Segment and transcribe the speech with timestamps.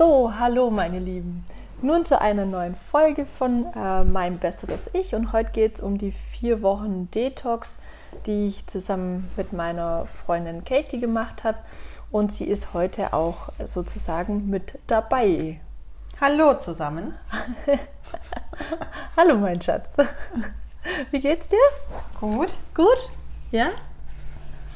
[0.00, 1.44] So, hallo meine Lieben.
[1.82, 5.98] Nun zu einer neuen Folge von äh, Mein besseres Ich und heute geht es um
[5.98, 7.76] die vier Wochen Detox,
[8.24, 11.58] die ich zusammen mit meiner Freundin Katie gemacht habe
[12.10, 15.60] und sie ist heute auch sozusagen mit dabei.
[16.18, 17.14] Hallo zusammen.
[19.18, 19.86] hallo mein Schatz.
[21.10, 21.58] Wie geht's dir?
[22.18, 22.48] Gut.
[22.74, 23.10] Gut?
[23.50, 23.68] Ja?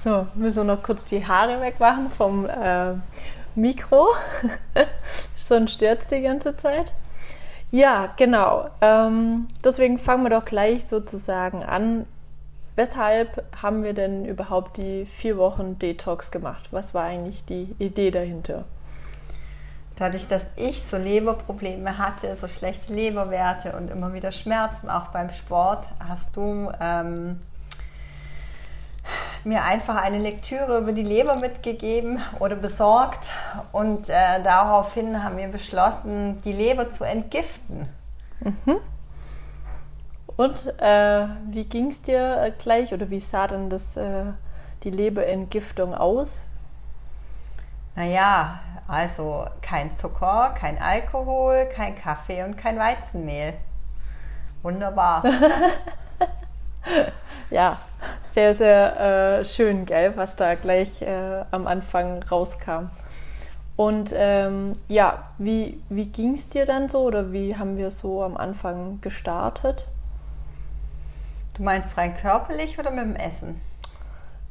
[0.03, 2.97] So, müssen wir noch kurz die Haare wegmachen vom äh,
[3.55, 4.09] Mikro.
[5.37, 6.93] Sonst stört die ganze Zeit.
[7.71, 8.69] Ja, genau.
[8.81, 12.07] Ähm, deswegen fangen wir doch gleich sozusagen an.
[12.77, 16.69] Weshalb haben wir denn überhaupt die vier Wochen Detox gemacht?
[16.71, 18.65] Was war eigentlich die Idee dahinter?
[19.97, 25.31] Dadurch, dass ich so Leberprobleme hatte, so schlechte Leberwerte und immer wieder Schmerzen, auch beim
[25.31, 27.41] Sport, hast du ähm,
[29.45, 33.31] mir einfach eine Lektüre über die Leber mitgegeben oder besorgt
[33.73, 37.89] und äh, daraufhin haben wir beschlossen, die Leber zu entgiften.
[38.41, 38.77] Mhm.
[40.37, 44.25] Und äh, wie ging es dir äh, gleich oder wie sah denn das, äh,
[44.83, 46.47] die Leberentgiftung aus?
[47.95, 53.55] Naja, also kein Zucker, kein Alkohol, kein Kaffee und kein Weizenmehl.
[54.63, 55.23] Wunderbar.
[57.51, 57.79] ja,
[58.35, 62.91] sehr, sehr äh, schön, gell, was da gleich äh, am Anfang rauskam.
[63.77, 68.25] Und ähm, ja, wie, wie ging es dir dann so oder wie haben wir so
[68.25, 69.87] am Anfang gestartet?
[71.57, 73.61] Du meinst rein körperlich oder mit dem Essen?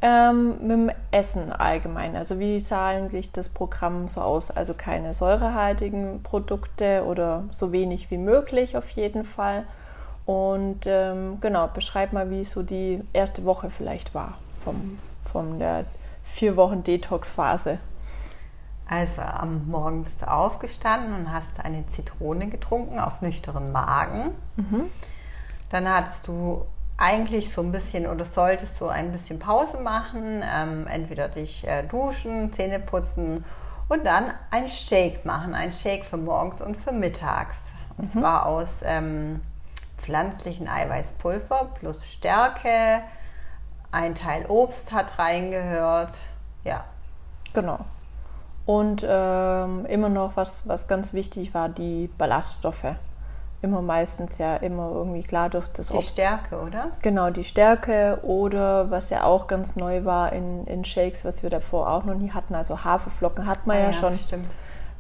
[0.02, 2.16] Ähm, mit dem Essen allgemein.
[2.16, 4.50] Also wie sah eigentlich das Programm so aus?
[4.50, 9.66] Also keine säurehaltigen Produkte oder so wenig wie möglich auf jeden Fall.
[10.26, 15.00] Und ähm, genau, beschreib mal, wie so die erste Woche vielleicht war vom,
[15.32, 15.86] von der
[16.24, 17.80] vier Wochen Detox-Phase.
[18.88, 24.32] Also am Morgen bist du aufgestanden und hast eine Zitrone getrunken auf nüchteren Magen.
[24.56, 24.90] Mhm.
[25.70, 26.66] Dann hattest du
[26.98, 31.84] eigentlich so ein bisschen oder solltest du ein bisschen Pause machen, ähm, entweder dich äh,
[31.84, 33.44] duschen, Zähne putzen
[33.90, 37.58] und dann ein Shake machen, ein Shake für morgens und für mittags.
[37.98, 38.20] Und mhm.
[38.20, 39.42] zwar aus ähm,
[40.04, 43.02] pflanzlichen Eiweißpulver plus Stärke.
[43.92, 46.18] Ein Teil Obst hat reingehört.
[46.64, 46.84] Ja.
[47.54, 47.80] Genau.
[48.66, 52.96] Und ähm, immer noch, was, was ganz wichtig war, die Ballaststoffe.
[53.62, 56.10] Immer meistens ja immer irgendwie klar durch das die Obst.
[56.10, 56.92] Die Stärke, oder?
[57.02, 61.50] Genau, die Stärke oder was ja auch ganz neu war in, in Shakes, was wir
[61.50, 64.18] davor auch noch nie hatten, also Haferflocken hat man ah, ja, ja schon.
[64.18, 64.52] Stimmt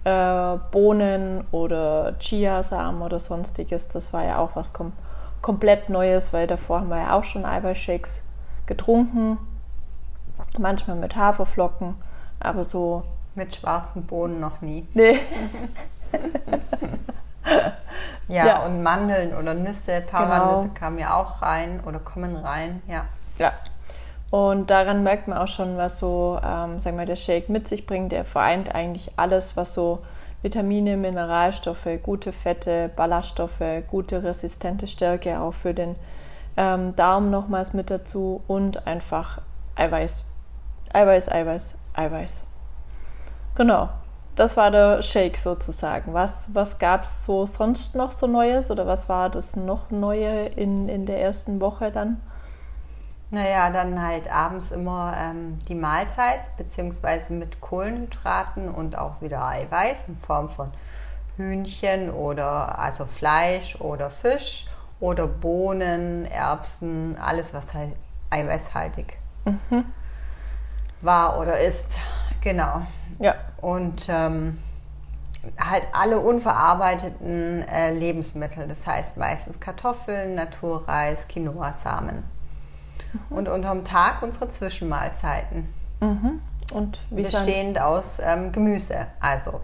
[0.03, 3.87] äh, Bohnen oder Chiasamen oder sonstiges.
[3.87, 4.93] Das war ja auch was kom
[5.41, 8.23] komplett Neues, weil davor haben wir ja auch schon Eiweißshakes
[8.65, 9.37] getrunken.
[10.57, 11.95] Manchmal mit Haferflocken,
[12.39, 13.03] aber so.
[13.35, 14.87] Mit schwarzen Bohnen noch nie.
[14.93, 15.19] Nee.
[18.27, 20.73] ja, ja, und Mandeln oder Nüsse, Paranüsse genau.
[20.75, 23.05] kamen ja auch rein oder kommen rein, ja.
[23.39, 23.51] Ja,
[24.33, 27.85] und daran merkt man auch schon, was so, ähm, sagen wir, der Shake mit sich
[27.85, 28.11] bringt.
[28.11, 29.99] Der vereint eigentlich alles, was so
[30.41, 35.95] Vitamine, Mineralstoffe, gute Fette, Ballaststoffe, gute resistente Stärke auch für den
[36.57, 39.39] ähm, Darm nochmals mit dazu und einfach
[39.75, 40.25] Eiweiß.
[40.93, 42.43] Eiweiß, Eiweiß, Eiweiß.
[43.53, 43.89] Genau,
[44.35, 46.15] das war der Shake sozusagen.
[46.15, 50.47] Was, was gab es so sonst noch so Neues oder was war das noch Neue
[50.47, 52.19] in, in der ersten Woche dann?
[53.33, 60.07] Naja, dann halt abends immer ähm, die Mahlzeit, beziehungsweise mit Kohlenhydraten und auch wieder Eiweiß
[60.07, 60.71] in Form von
[61.35, 64.67] Hühnchen oder also Fleisch oder Fisch
[64.99, 67.93] oder Bohnen, Erbsen, alles was halt
[68.29, 69.85] eiweißhaltig mhm.
[71.01, 71.97] war oder ist.
[72.41, 72.85] Genau.
[73.17, 73.33] Ja.
[73.61, 74.59] Und ähm,
[75.59, 82.32] halt alle unverarbeiteten äh, Lebensmittel, das heißt meistens Kartoffeln, Naturreis, Quinoa-Samen
[83.29, 85.67] und unterm Tag unsere Zwischenmahlzeiten.
[85.99, 86.41] Mhm.
[86.73, 89.07] Und wie bestehend aus ähm, Gemüse.
[89.19, 89.61] Also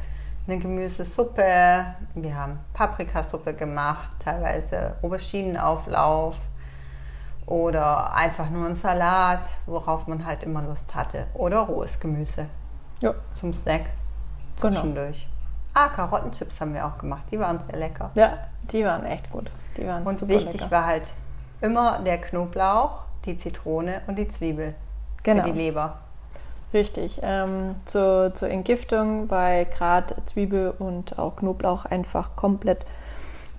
[0.47, 1.85] eine Gemüsesuppe,
[2.15, 6.35] wir haben Paprikasuppe gemacht, teilweise Auberginenauflauf
[7.45, 11.27] oder einfach nur ein Salat, worauf man halt immer Lust hatte.
[11.33, 12.47] Oder rohes Gemüse
[13.01, 13.13] ja.
[13.35, 13.85] zum Snack
[14.59, 14.73] genau.
[14.73, 15.27] zwischendurch.
[15.73, 15.85] Genau.
[15.85, 18.11] Ah, Karottenchips haben wir auch gemacht, die waren sehr lecker.
[18.15, 18.37] Ja,
[18.71, 19.51] die waren echt gut.
[19.77, 20.71] Die waren Und wichtig lecker.
[20.71, 21.07] war halt
[21.61, 24.75] immer der Knoblauch die Zitrone und die Zwiebel
[25.23, 25.43] genau.
[25.43, 25.99] für die Leber.
[26.73, 27.19] Richtig.
[27.23, 32.85] Ähm, zur, zur Entgiftung bei gerade Zwiebel und auch Knoblauch einfach komplett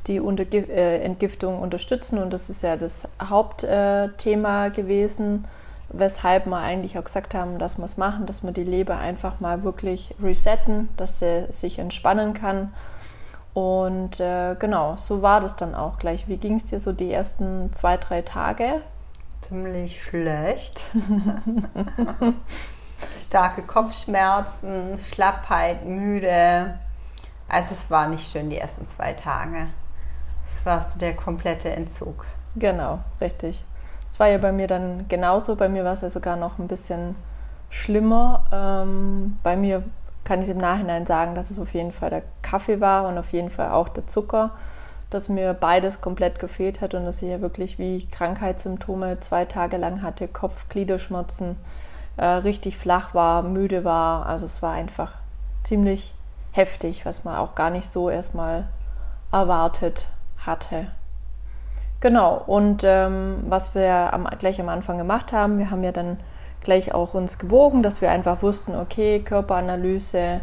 [0.06, 5.46] die Unter äh, Entgiftung unterstützen und das ist ja das Hauptthema äh, gewesen.
[5.92, 9.40] weshalb wir eigentlich auch gesagt haben, dass wir es machen, dass wir die Leber einfach
[9.40, 12.72] mal wirklich resetten, dass sie sich entspannen kann.
[13.54, 16.28] Und äh, genau, so war das dann auch gleich.
[16.28, 18.82] Wie ging es dir so die ersten zwei, drei Tage?
[19.40, 20.80] Ziemlich schlecht.
[23.18, 26.78] Starke Kopfschmerzen, Schlappheit, müde.
[27.48, 29.68] Also es war nicht schön die ersten zwei Tage.
[30.48, 32.26] Es war so der komplette Entzug.
[32.56, 33.64] Genau, richtig.
[34.10, 35.56] Es war ja bei mir dann genauso.
[35.56, 37.16] Bei mir war es ja sogar noch ein bisschen
[37.70, 38.44] schlimmer.
[38.52, 39.84] Ähm, bei mir
[40.24, 43.32] kann ich im Nachhinein sagen, dass es auf jeden Fall der Kaffee war und auf
[43.32, 44.50] jeden Fall auch der Zucker,
[45.10, 49.76] dass mir beides komplett gefehlt hat und dass ich ja wirklich wie Krankheitssymptome zwei Tage
[49.76, 51.56] lang hatte, Kopf, Gliederschmerzen,
[52.16, 54.26] äh, richtig flach war, müde war.
[54.26, 55.12] Also es war einfach
[55.64, 56.14] ziemlich
[56.52, 58.68] heftig, was man auch gar nicht so erstmal
[59.32, 60.06] erwartet
[60.38, 60.86] hatte.
[62.00, 66.18] Genau, und ähm, was wir am, gleich am Anfang gemacht haben, wir haben ja dann
[66.62, 70.40] gleich auch uns gewogen, dass wir einfach wussten, okay, Körperanalyse,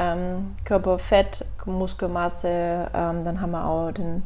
[0.00, 4.22] ähm, Körperfett, Muskelmasse, ähm, dann haben wir auch den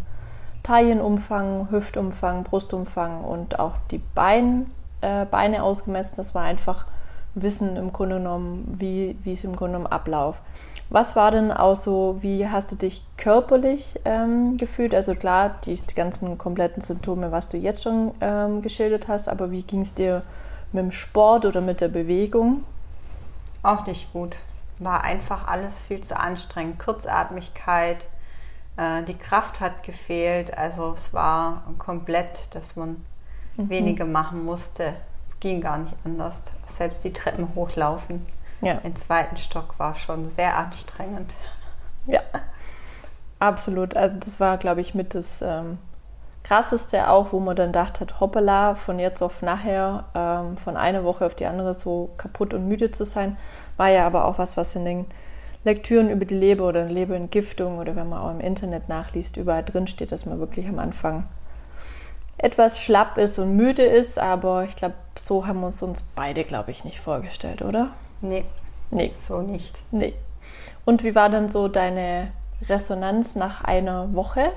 [0.62, 6.14] Taillenumfang, Hüftumfang, Brustumfang und auch die Bein, äh, Beine ausgemessen.
[6.16, 6.86] Das war einfach
[7.34, 10.40] Wissen im Grunde genommen, wie, es im Grunde genommen abläuft.
[10.90, 14.94] Was war denn auch so, wie hast du dich körperlich ähm, gefühlt?
[14.94, 19.50] Also klar, die, die, ganzen kompletten Symptome, was du jetzt schon ähm, geschildert hast, aber
[19.50, 20.22] wie ging es dir
[20.72, 22.62] mit dem Sport oder mit der Bewegung?
[23.62, 24.36] Auch nicht gut.
[24.84, 26.78] War einfach alles viel zu anstrengend.
[26.78, 28.06] Kurzatmigkeit,
[28.76, 30.56] äh, die Kraft hat gefehlt.
[30.56, 33.04] Also es war komplett, dass man
[33.56, 33.68] mhm.
[33.68, 34.94] wenige machen musste.
[35.28, 36.42] Es ging gar nicht anders.
[36.66, 38.26] Selbst die Treppen hochlaufen
[38.64, 38.74] ja.
[38.74, 41.32] Den zweiten Stock war schon sehr anstrengend.
[42.06, 42.22] Ja,
[43.38, 43.96] absolut.
[43.96, 45.78] Also das war, glaube ich, mit das ähm,
[46.44, 51.02] Krasseste auch, wo man dann dachte hat, hoppala, von jetzt auf nachher, ähm, von einer
[51.02, 53.38] Woche auf die andere so kaputt und müde zu sein,
[53.78, 55.06] war ja aber auch was, was in den
[55.64, 59.86] Lektüren über die Leber oder Leberentgiftung oder wenn man auch im Internet nachliest, überall drin
[59.86, 61.24] steht, dass man wirklich am Anfang
[62.36, 66.44] etwas schlapp ist und müde ist, aber ich glaube, so haben wir uns uns beide,
[66.44, 67.90] glaube ich, nicht vorgestellt, oder?
[68.20, 68.44] Nee.
[68.90, 69.12] Nee.
[69.18, 69.78] So nicht.
[69.90, 70.12] Nee.
[70.84, 72.32] Und wie war denn so deine
[72.68, 74.52] Resonanz nach einer Woche?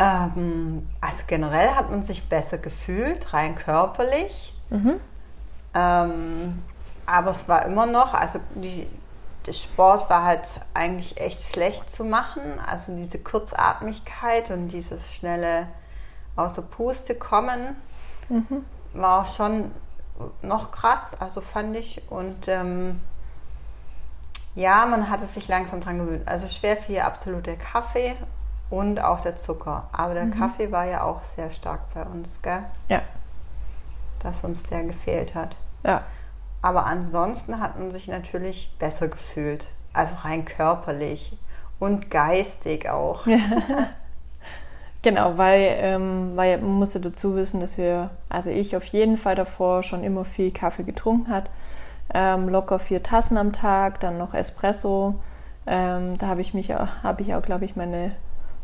[0.00, 4.54] Ähm, also generell hat man sich besser gefühlt, rein körperlich.
[4.70, 4.98] Mhm.
[5.74, 6.62] Ähm,
[7.04, 8.86] aber es war immer noch, also die,
[9.46, 12.58] der Sport war halt eigentlich echt schlecht zu machen.
[12.66, 15.66] Also diese Kurzatmigkeit und dieses schnelle
[16.34, 17.76] außer Puste kommen
[18.30, 18.64] mhm.
[18.94, 19.70] war schon
[20.40, 22.00] noch krass, also fand ich.
[22.08, 23.00] Und ähm,
[24.54, 26.26] ja, man hatte sich langsam dran gewöhnt.
[26.26, 28.16] Also schwer fiel absolut der Kaffee
[28.70, 29.88] und auch der Zucker.
[29.92, 30.38] Aber der mhm.
[30.38, 32.62] Kaffee war ja auch sehr stark bei uns, gell?
[32.88, 33.02] Ja.
[34.20, 35.56] Dass uns der gefehlt hat.
[35.84, 36.04] Ja.
[36.62, 39.66] Aber ansonsten hat man sich natürlich besser gefühlt.
[39.92, 41.36] Also rein körperlich
[41.78, 43.26] und geistig auch.
[43.26, 43.38] Ja.
[45.02, 49.34] Genau, weil, ähm, weil man musste dazu wissen, dass wir, also ich auf jeden Fall
[49.34, 51.48] davor schon immer viel Kaffee getrunken hat.
[52.12, 55.14] Ähm, locker vier Tassen am Tag, dann noch Espresso.
[55.66, 58.12] Ähm, da habe ich mich, habe ich auch, glaube ich, meine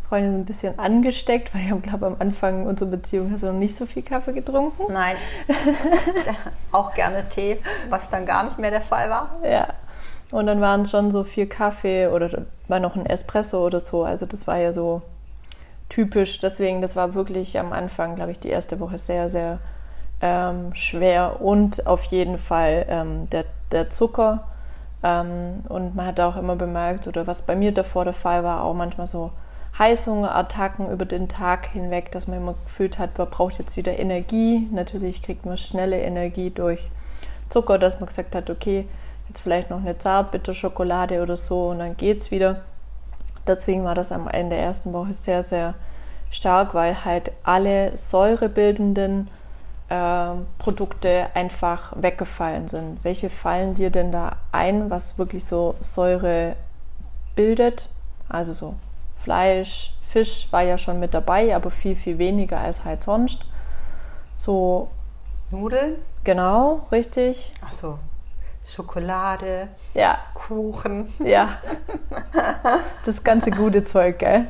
[0.08, 3.54] Freundin so ein bisschen angesteckt, weil ich glaube, am Anfang unserer Beziehung hast du noch
[3.54, 4.92] nicht so viel Kaffee getrunken.
[4.92, 5.16] Nein,
[6.72, 7.58] auch gerne Tee,
[7.90, 9.30] was dann gar nicht mehr der Fall war.
[9.42, 9.68] Ja,
[10.30, 14.04] und dann waren es schon so vier Kaffee oder war noch ein Espresso oder so.
[14.04, 15.02] Also das war ja so
[15.88, 16.40] typisch.
[16.40, 19.58] Deswegen, das war wirklich am Anfang, glaube ich, die erste Woche sehr, sehr
[20.20, 24.44] ähm, schwer und auf jeden Fall ähm, der, der Zucker.
[25.02, 28.64] Ähm, und man hat auch immer bemerkt, oder was bei mir davor der Fall war,
[28.64, 29.30] auch manchmal so
[29.78, 34.68] Heißhungerattacken über den Tag hinweg, dass man immer gefühlt hat, man braucht jetzt wieder Energie.
[34.72, 36.90] Natürlich kriegt man schnelle Energie durch
[37.48, 38.88] Zucker, dass man gesagt hat, okay,
[39.28, 42.62] jetzt vielleicht noch eine Zartbitterschokolade oder so und dann geht's wieder.
[43.46, 45.74] Deswegen war das am Ende der ersten Woche sehr, sehr
[46.30, 49.28] stark, weil halt alle säurebildenden
[49.88, 53.04] äh, Produkte einfach weggefallen sind.
[53.04, 56.56] Welche fallen dir denn da ein, was wirklich so Säure
[57.36, 57.88] bildet?
[58.28, 58.74] Also so
[59.26, 63.40] Fleisch, Fisch war ja schon mit dabei, aber viel, viel weniger als halt sonst.
[64.36, 64.88] So
[65.50, 65.96] Nudeln?
[66.22, 67.50] Genau, richtig.
[67.66, 67.98] Ach so,
[68.64, 70.18] Schokolade, ja.
[70.32, 71.12] Kuchen.
[71.24, 71.48] Ja.
[73.04, 74.46] Das ganze gute Zeug, gell?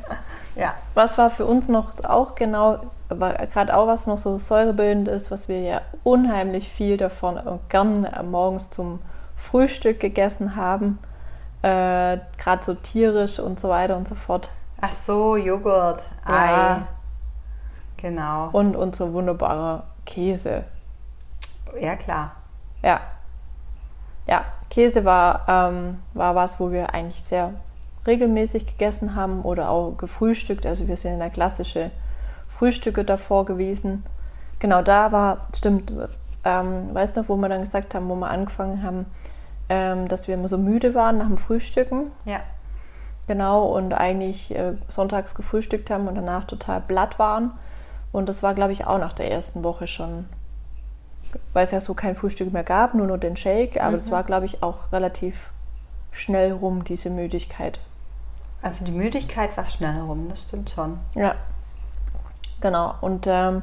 [0.56, 0.74] Ja.
[0.92, 5.48] Was war für uns noch auch genau, gerade auch was noch so säurebildend ist, was
[5.48, 8.98] wir ja unheimlich viel davon und gern morgens zum
[9.36, 10.98] Frühstück gegessen haben.
[11.62, 14.50] Äh, gerade so tierisch und so weiter und so fort.
[14.80, 16.50] Ach so, Joghurt, Ei.
[16.50, 16.86] Ja.
[17.96, 18.50] Genau.
[18.52, 20.64] Und unser wunderbarer Käse.
[21.80, 22.32] Ja, klar.
[22.82, 23.00] Ja.
[24.26, 27.54] Ja, Käse war, ähm, war was, wo wir eigentlich sehr
[28.06, 30.66] regelmäßig gegessen haben oder auch gefrühstückt.
[30.66, 31.90] Also wir sind in der klassische
[32.48, 34.04] Frühstücke davor gewesen.
[34.58, 35.92] Genau da war, stimmt,
[36.44, 39.06] ähm, weißt du noch, wo wir dann gesagt haben, wo wir angefangen haben,
[39.68, 42.12] ähm, dass wir immer so müde waren nach dem Frühstücken.
[42.24, 42.40] Ja.
[43.26, 47.52] Genau, und eigentlich äh, sonntags gefrühstückt haben und danach total blatt waren.
[48.12, 50.26] Und das war, glaube ich, auch nach der ersten Woche schon,
[51.52, 53.80] weil es ja so kein Frühstück mehr gab, nur noch den Shake.
[53.80, 54.12] Aber es mhm.
[54.12, 55.50] war, glaube ich, auch relativ
[56.12, 57.80] schnell rum, diese Müdigkeit.
[58.62, 60.98] Also die Müdigkeit war schnell rum, das stimmt schon.
[61.14, 61.34] Ja,
[62.60, 62.94] genau.
[63.00, 63.62] Und ähm,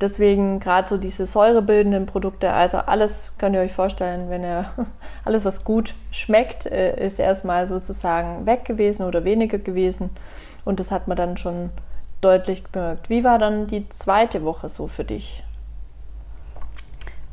[0.00, 4.66] deswegen gerade so diese säurebildenden Produkte, also alles könnt ihr euch vorstellen, wenn ihr
[5.24, 10.10] alles, was gut schmeckt, äh, ist erstmal sozusagen weg gewesen oder weniger gewesen.
[10.64, 11.70] Und das hat man dann schon
[12.20, 13.08] deutlich gemerkt.
[13.08, 15.42] Wie war dann die zweite Woche so für dich?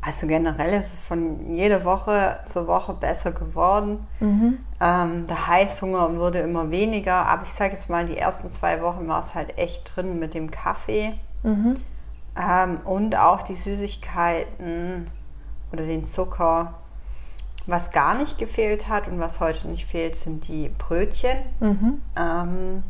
[0.06, 4.06] Also generell ist es von jeder Woche zur Woche besser geworden.
[4.20, 4.58] Mhm.
[4.78, 9.08] Ähm, der Heißhunger wurde immer weniger, aber ich sage jetzt mal, die ersten zwei Wochen
[9.08, 11.14] war es halt echt drin mit dem Kaffee.
[11.42, 11.76] Mhm.
[12.36, 15.10] Ähm, und auch die Süßigkeiten
[15.72, 16.74] oder den Zucker.
[17.66, 22.02] Was gar nicht gefehlt hat und was heute nicht fehlt, sind die Brötchen mhm.
[22.14, 22.82] ähm,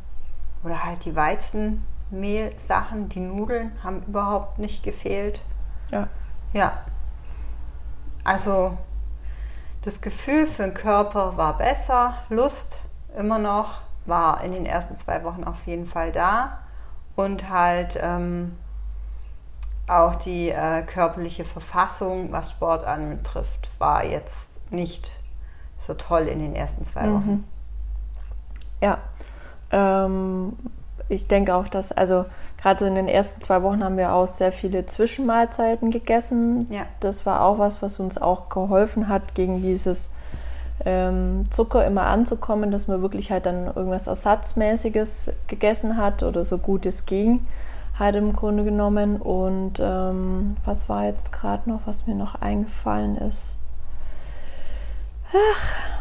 [0.64, 3.08] oder halt die Weizenmehlsachen.
[3.08, 5.40] Die Nudeln haben überhaupt nicht gefehlt.
[5.90, 6.08] Ja.
[6.52, 6.78] Ja.
[8.24, 8.76] Also
[9.82, 12.78] das Gefühl für den Körper war besser, Lust
[13.16, 16.58] immer noch, war in den ersten zwei Wochen auf jeden Fall da
[17.16, 18.56] und halt ähm,
[19.86, 25.10] auch die äh, körperliche Verfassung, was Sport anbetrifft, war jetzt nicht
[25.86, 27.30] so toll in den ersten zwei Wochen.
[27.30, 27.44] Mhm.
[28.80, 28.98] Ja,
[29.70, 30.54] ähm,
[31.08, 32.24] ich denke auch, dass, also
[32.60, 36.66] gerade in den ersten zwei Wochen haben wir auch sehr viele Zwischenmahlzeiten gegessen.
[36.70, 36.86] Ja.
[37.00, 40.10] Das war auch was, was uns auch geholfen hat, gegen dieses
[40.86, 46.56] ähm, Zucker immer anzukommen, dass man wirklich halt dann irgendwas Ersatzmäßiges gegessen hat oder so
[46.56, 47.40] gut es ging
[47.98, 49.20] halt im Grunde genommen.
[49.20, 53.56] Und ähm, was war jetzt gerade noch, was mir noch eingefallen ist?
[55.30, 55.94] Ach.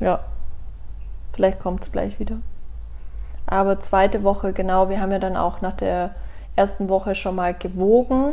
[0.00, 0.20] Ja,
[1.32, 2.36] vielleicht kommt es gleich wieder.
[3.46, 6.14] Aber zweite Woche, genau, wir haben ja dann auch nach der
[6.56, 8.32] ersten Woche schon mal gewogen.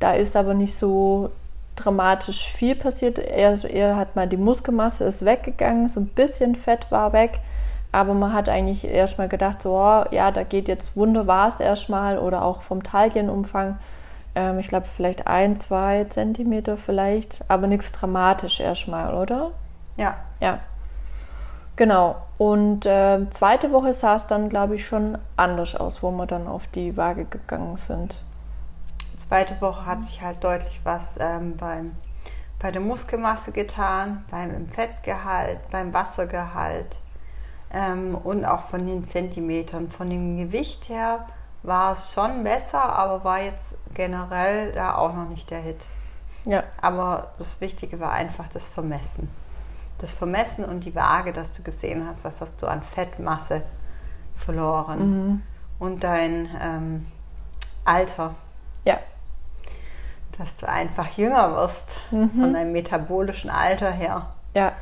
[0.00, 1.30] Da ist aber nicht so
[1.76, 3.18] dramatisch viel passiert.
[3.18, 7.40] Er, er hat mal die Muskelmasse ist weggegangen, so ein bisschen Fett war weg.
[7.96, 12.18] Aber man hat eigentlich erstmal gedacht, so, oh, ja, da geht jetzt wunderbar es erstmal
[12.18, 13.78] oder auch vom Taillenumfang.
[14.34, 19.52] Ähm, ich glaube, vielleicht ein, zwei Zentimeter vielleicht, aber nichts dramatisch erstmal, oder?
[19.96, 20.16] Ja.
[20.40, 20.58] Ja.
[21.76, 22.16] Genau.
[22.36, 26.48] Und äh, zweite Woche sah es dann, glaube ich, schon anders aus, wo wir dann
[26.48, 28.20] auf die Waage gegangen sind.
[29.16, 31.92] Zweite Woche hat sich halt deutlich was ähm, beim,
[32.58, 36.98] bei der Muskelmasse getan, beim Fettgehalt, beim Wassergehalt
[37.76, 39.90] ähm, und auch von den Zentimetern.
[39.90, 41.26] Von dem Gewicht her
[41.62, 45.84] war es schon besser, aber war jetzt generell da auch noch nicht der Hit.
[46.46, 46.64] Ja.
[46.80, 49.28] Aber das Wichtige war einfach das Vermessen.
[49.98, 53.62] Das Vermessen und die Waage, dass du gesehen hast, was hast du an Fettmasse
[54.36, 54.98] verloren.
[54.98, 55.42] Mhm.
[55.78, 57.06] Und dein ähm,
[57.84, 58.34] Alter.
[58.84, 58.98] Ja.
[60.38, 62.30] Dass du einfach jünger wirst mhm.
[62.30, 64.26] von deinem metabolischen Alter her.
[64.54, 64.72] Ja,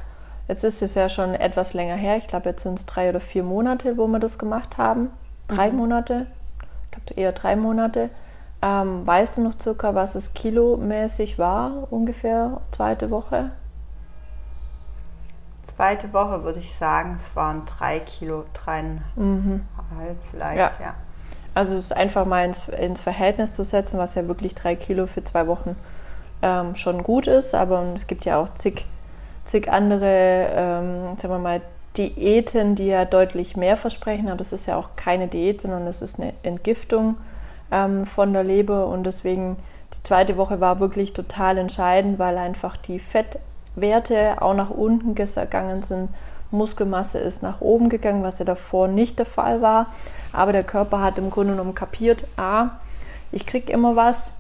[0.48, 2.16] Jetzt ist es ja schon etwas länger her.
[2.16, 5.10] Ich glaube, jetzt sind es drei oder vier Monate, wo wir das gemacht haben.
[5.48, 5.76] Drei mhm.
[5.78, 6.26] Monate.
[6.84, 8.10] Ich glaube, eher drei Monate.
[8.62, 13.50] Ähm, weißt du noch circa, was es kilomäßig war, ungefähr zweite Woche?
[15.64, 19.66] Zweite Woche würde ich sagen, es waren drei Kilo, dreieinhalb mhm.
[20.30, 20.86] vielleicht, ja.
[20.86, 20.94] ja.
[21.54, 25.06] Also es ist einfach mal ins, ins, Verhältnis zu setzen, was ja wirklich drei Kilo
[25.06, 25.76] für zwei Wochen
[26.42, 27.54] ähm, schon gut ist.
[27.54, 28.86] Aber es gibt ja auch zig
[29.44, 31.60] zig andere, ähm, sagen wir mal,
[31.96, 36.02] Diäten, die ja deutlich mehr versprechen, aber es ist ja auch keine Diät, sondern es
[36.02, 37.16] ist eine Entgiftung
[37.70, 39.56] ähm, von der Leber und deswegen
[39.94, 45.82] die zweite Woche war wirklich total entscheidend, weil einfach die Fettwerte auch nach unten gegangen
[45.82, 46.08] sind.
[46.50, 49.86] Muskelmasse ist nach oben gegangen, was ja davor nicht der Fall war.
[50.32, 52.70] Aber der Körper hat im Grunde genommen kapiert, ah,
[53.30, 54.32] ich kriege immer was,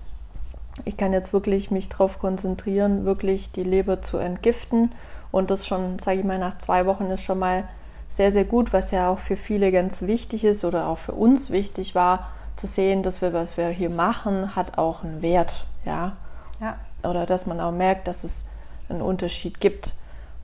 [0.84, 4.92] ich kann jetzt wirklich mich darauf konzentrieren, wirklich die Leber zu entgiften.
[5.30, 7.64] Und das schon, sage ich mal, nach zwei Wochen ist schon mal
[8.08, 11.50] sehr, sehr gut, was ja auch für viele ganz wichtig ist oder auch für uns
[11.50, 15.66] wichtig war, zu sehen, dass wir, was wir hier machen, hat auch einen Wert.
[15.84, 16.16] Ja?
[16.60, 16.76] ja.
[17.08, 18.44] Oder dass man auch merkt, dass es
[18.88, 19.94] einen Unterschied gibt.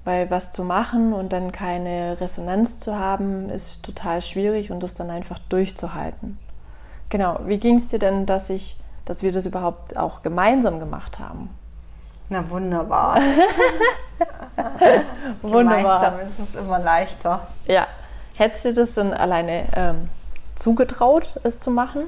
[0.04, 4.94] Weil was zu machen und dann keine Resonanz zu haben, ist total schwierig und das
[4.94, 6.38] dann einfach durchzuhalten.
[7.10, 8.79] genau, wie ging es dir denn, dass ich,
[9.10, 11.50] dass wir das überhaupt auch gemeinsam gemacht haben?
[12.28, 13.16] Na wunderbar.
[15.42, 16.00] Wunderbar.
[16.00, 17.48] Gemeinsam ist es immer leichter.
[17.66, 17.88] Ja.
[18.34, 20.08] Hättest du das dann alleine ähm,
[20.54, 22.02] zugetraut, es zu machen?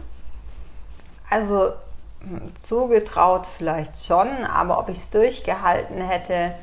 [1.29, 1.73] Also
[2.21, 6.55] hm, zugetraut vielleicht schon, aber ob ich es durchgehalten hätte,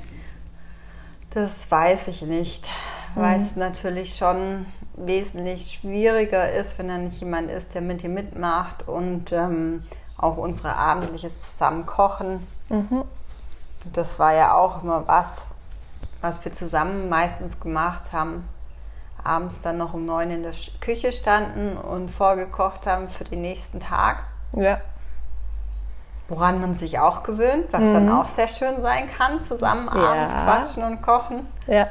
[1.31, 2.69] das weiß ich nicht.
[3.13, 3.21] Mhm.
[3.21, 8.09] Weil es natürlich schon wesentlich schwieriger ist, wenn da nicht jemand ist, der mit dir
[8.09, 9.83] mitmacht und ähm,
[10.19, 12.45] auch unsere abendliches zusammen kochen.
[12.69, 13.03] Mhm.
[13.93, 15.43] Das war ja auch immer was,
[16.21, 18.47] was wir zusammen meistens gemacht haben.
[19.23, 23.79] Abends dann noch um neun in der Küche standen und vorgekocht haben für den nächsten
[23.79, 24.23] Tag.
[24.53, 24.79] Ja.
[26.27, 27.93] Woran man sich auch gewöhnt, was mhm.
[27.93, 30.43] dann auch sehr schön sein kann, zusammen abends ja.
[30.43, 31.47] quatschen und kochen.
[31.67, 31.87] Ja.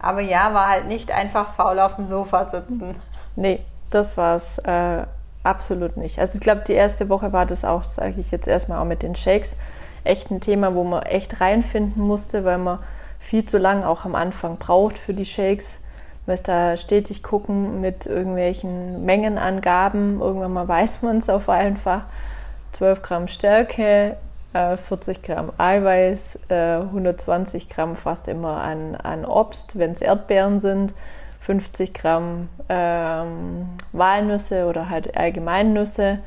[0.00, 3.00] Aber ja, war halt nicht einfach faul auf dem Sofa sitzen.
[3.36, 5.06] Nee, das war es äh,
[5.48, 6.18] absolut nicht.
[6.18, 9.02] Also ich glaube, die erste Woche war das auch, sage ich jetzt erstmal auch mit
[9.02, 9.56] den Shakes,
[10.04, 12.78] echt ein Thema, wo man echt reinfinden musste, weil man
[13.18, 15.80] viel zu lang auch am Anfang braucht für die Shakes.
[16.26, 20.20] Man muss da stetig gucken mit irgendwelchen Mengenangaben.
[20.20, 22.02] Irgendwann mal weiß man es auf einfach.
[22.72, 24.16] 12 Gramm Stärke,
[24.52, 30.60] 40 äh, Gramm Eiweiß, 120 äh, Gramm fast immer an, an Obst, wenn es Erdbeeren
[30.60, 30.94] sind,
[31.48, 36.18] 50 Gramm ähm, Walnüsse oder halt Allgemeinnüsse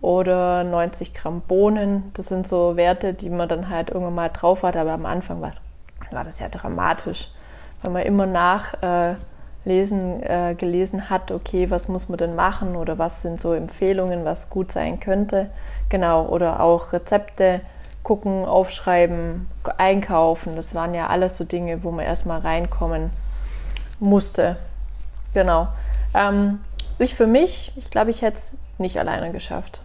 [0.00, 2.10] oder 90 Gramm Bohnen.
[2.14, 5.40] Das sind so Werte, die man dann halt irgendwann mal drauf hat, aber am Anfang
[5.40, 5.52] war,
[6.10, 7.30] war das ja dramatisch,
[7.82, 12.98] weil man immer nachlesen, äh, äh, gelesen hat, okay, was muss man denn machen oder
[12.98, 15.50] was sind so Empfehlungen, was gut sein könnte.
[15.88, 17.60] Genau, oder auch Rezepte
[18.02, 20.56] gucken, aufschreiben, einkaufen.
[20.56, 23.12] Das waren ja alles so Dinge, wo man erstmal reinkommen
[23.98, 24.56] musste.
[25.32, 25.68] Genau.
[26.14, 26.60] Ähm,
[26.98, 29.80] ich für mich, ich glaube, ich hätte es nicht alleine geschafft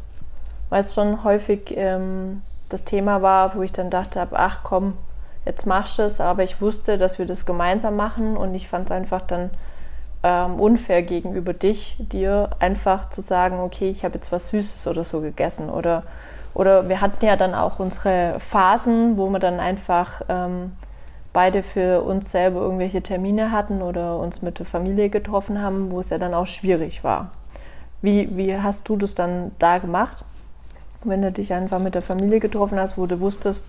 [0.70, 4.98] weil es schon häufig ähm, das Thema war, wo ich dann dachte, ach komm,
[5.46, 8.90] jetzt machst du es, aber ich wusste, dass wir das gemeinsam machen und ich fand
[8.90, 9.50] es einfach dann
[10.22, 15.04] ähm, unfair gegenüber dich, dir einfach zu sagen, okay, ich habe jetzt was Süßes oder
[15.04, 16.04] so gegessen oder
[16.56, 20.72] oder wir hatten ja dann auch unsere Phasen, wo wir dann einfach ähm,
[21.34, 26.00] beide für uns selber irgendwelche Termine hatten oder uns mit der Familie getroffen haben, wo
[26.00, 27.32] es ja dann auch schwierig war.
[28.02, 30.24] Wie, wie hast du das dann da gemacht?
[31.04, 33.66] wenn du dich einfach mit der Familie getroffen hast, wo du wusstest,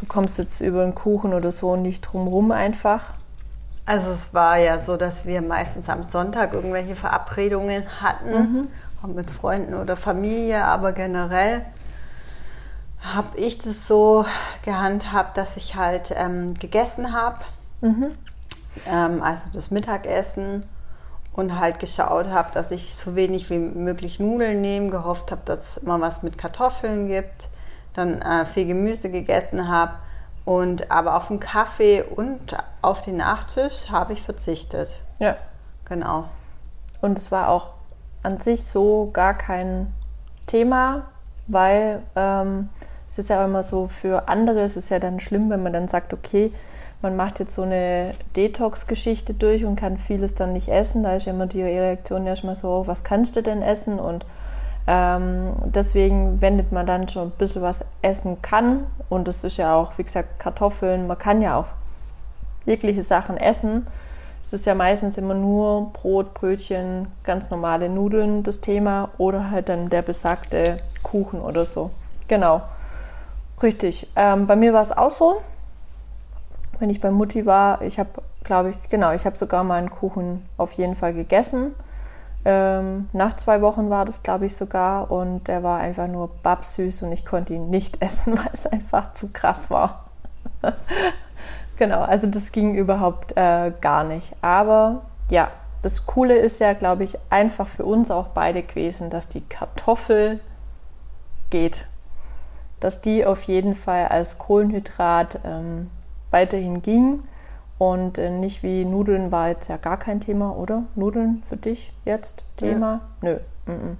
[0.00, 3.12] du kommst jetzt über einen Kuchen oder so nicht drumherum einfach?
[3.84, 8.68] Also es war ja so, dass wir meistens am Sonntag irgendwelche Verabredungen hatten, mhm.
[9.02, 11.62] auch mit Freunden oder Familie, aber generell
[13.00, 14.24] habe ich das so
[14.64, 17.38] gehandhabt, dass ich halt ähm, gegessen habe,
[17.80, 18.16] mhm.
[18.86, 20.64] ähm, also das Mittagessen
[21.32, 25.76] und halt geschaut habe, dass ich so wenig wie möglich Nudeln nehme, gehofft habe, dass
[25.76, 27.48] es immer was mit Kartoffeln gibt,
[27.94, 29.92] dann äh, viel Gemüse gegessen habe
[30.44, 34.88] und aber auf den Kaffee und auf den Nachtisch habe ich verzichtet.
[35.18, 35.36] Ja.
[35.86, 36.28] Genau.
[37.00, 37.74] Und es war auch
[38.22, 39.92] an sich so gar kein
[40.46, 41.06] Thema,
[41.46, 42.68] weil ähm,
[43.08, 45.88] es ist ja immer so, für andere ist es ja dann schlimm, wenn man dann
[45.88, 46.52] sagt, okay,
[47.02, 51.02] man macht jetzt so eine Detox-Geschichte durch und kann vieles dann nicht essen.
[51.02, 53.98] Da ist immer die Reaktion erstmal so, was kannst du denn essen?
[53.98, 54.24] Und
[54.86, 58.86] ähm, deswegen wendet man dann schon ein bisschen was essen kann.
[59.08, 61.06] Und das ist ja auch, wie gesagt, Kartoffeln.
[61.06, 61.66] Man kann ja auch
[62.64, 63.86] jegliche Sachen essen.
[64.42, 69.68] Es ist ja meistens immer nur Brot, Brötchen, ganz normale Nudeln das Thema oder halt
[69.68, 71.90] dann der besagte Kuchen oder so.
[72.28, 72.62] Genau.
[73.62, 74.08] Richtig.
[74.16, 75.40] Ähm, bei mir war es auch so
[76.78, 78.10] wenn ich bei Mutti war, ich habe,
[78.44, 81.74] glaube ich, genau, ich habe sogar mal einen Kuchen auf jeden Fall gegessen.
[82.44, 85.10] Ähm, nach zwei Wochen war das, glaube ich, sogar.
[85.10, 89.12] Und der war einfach nur babsüß und ich konnte ihn nicht essen, weil es einfach
[89.12, 90.04] zu krass war.
[91.76, 94.34] genau, also das ging überhaupt äh, gar nicht.
[94.42, 95.50] Aber ja,
[95.82, 100.40] das Coole ist ja, glaube ich, einfach für uns auch beide gewesen, dass die Kartoffel
[101.50, 101.86] geht.
[102.80, 105.90] Dass die auf jeden Fall als Kohlenhydrat ähm,
[106.30, 107.22] weiterhin ging.
[107.78, 110.84] Und äh, nicht wie Nudeln war jetzt ja gar kein Thema, oder?
[110.94, 113.00] Nudeln für dich jetzt Thema?
[113.22, 113.28] Ja.
[113.28, 113.38] Nö.
[113.66, 113.96] Mm -mm.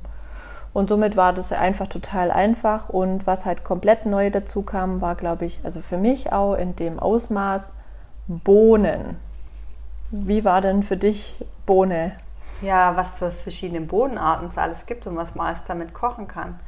[0.77, 2.91] Und somit war das einfach total einfach.
[2.91, 6.77] Und was halt komplett neu dazu kam, war, glaube ich, also für mich auch in
[6.77, 7.73] dem Ausmaß
[8.29, 9.17] Bohnen.
[10.11, 12.13] Wie war denn für dich Bohne?
[12.61, 16.59] Ja, was für verschiedene Bohnenarten es alles gibt und was man alles damit kochen kann.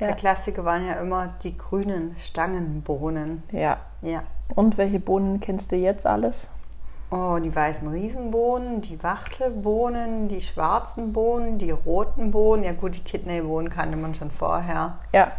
[0.00, 0.08] Ja.
[0.08, 3.42] Der Klassiker waren ja immer die grünen Stangenbohnen.
[3.52, 3.78] Ja.
[4.02, 4.24] Ja.
[4.54, 6.48] Und welche Bohnen kennst du jetzt alles?
[7.10, 12.64] Oh, die weißen Riesenbohnen, die Wachtelbohnen, die schwarzen Bohnen, die roten Bohnen.
[12.64, 14.98] Ja gut, die Kidneybohnen kannte man schon vorher.
[15.12, 15.30] Ja.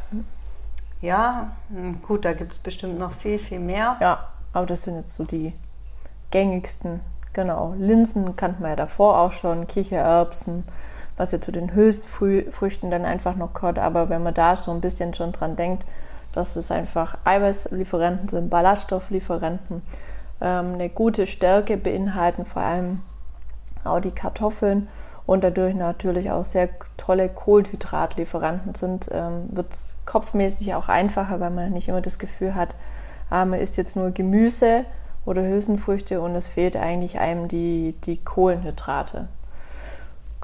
[1.01, 3.97] Ja, hm, gut, da gibt es bestimmt noch viel, viel mehr.
[3.99, 5.53] Ja, aber das sind jetzt so die
[6.31, 7.01] gängigsten.
[7.33, 7.75] Genau.
[7.77, 10.63] Linsen kannten wir ja davor auch schon, Kichererbsen,
[11.17, 13.79] was ja zu den höchsten Frü Früchten dann einfach noch gehört.
[13.79, 15.85] Aber wenn man da so ein bisschen schon dran denkt,
[16.33, 19.81] dass es einfach Eiweißlieferanten sind, Ballaststofflieferanten,
[20.41, 23.01] ähm, eine gute Stärke beinhalten, vor allem
[23.85, 24.89] auch die Kartoffeln
[25.25, 31.51] und dadurch natürlich auch sehr tolle Kohlenhydratlieferanten sind, ähm, wird es kopfmäßig auch einfacher, weil
[31.51, 32.75] man nicht immer das Gefühl hat,
[33.29, 34.85] ah, man isst jetzt nur Gemüse
[35.25, 39.27] oder Hülsenfrüchte und es fehlt eigentlich einem die, die Kohlenhydrate.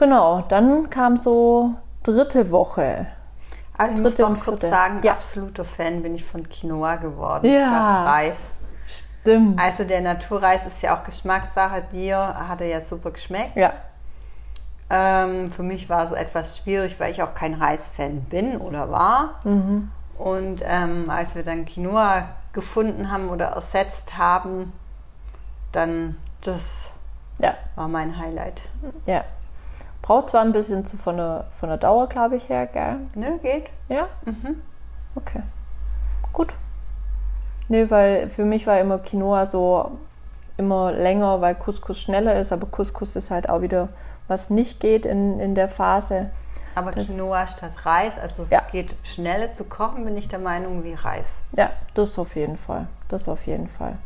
[0.02, 3.06] Genau, dann kam so dritte Woche.
[3.78, 4.70] Aber ich Dritte muss und noch kurz vierte.
[4.76, 5.12] sagen, Ja.
[5.14, 7.68] absoluter Fan bin ich von Quinoa geworden Ja.
[7.68, 8.38] statt Reis.
[8.88, 9.60] Stimmt.
[9.62, 11.84] Also der Naturreis ist ja auch Geschmackssache.
[11.94, 13.56] Dir hat er ja super geschmeckt.
[13.56, 13.74] Ja,
[14.94, 19.36] Ähm, für mich war so etwas schwierig, weil ich auch kein Reisfan bin oder war.
[20.18, 24.74] Und ähm, als wir dann Quinoa gefunden haben oder ersetzt haben,
[25.72, 26.92] dann das
[27.40, 28.64] ja, war mein Highlight.
[29.06, 29.24] ja.
[30.02, 32.98] Braucht zwar ein bisschen zu, von, der, von der Dauer, glaube ich, her, gell?
[33.16, 33.68] Nö, geht.
[33.88, 34.08] Ja?
[35.16, 35.42] Okay.
[36.34, 36.56] Gut.
[37.68, 39.92] Nee, weil für mich war immer Quinoa so
[40.58, 43.90] immer länger, weil Couscous schneller ist, aber Couscous ist halt auch wieder,
[44.28, 46.30] was nicht geht in, in der Phase.
[46.76, 48.62] Aber Quinoa statt Reis, also es Ja.
[48.72, 51.30] geht schneller zu kochen, bin ich der Meinung, wie Reis.
[51.56, 52.88] Ja, das auf jeden Fall.
[53.10, 53.98] Das auf jeden Fall.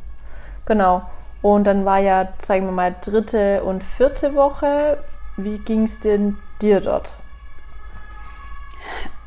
[0.65, 1.03] Genau.
[1.41, 4.97] Und dann war ja, sagen wir mal, dritte und vierte Woche.
[5.37, 7.17] Wie ging es denn dir dort?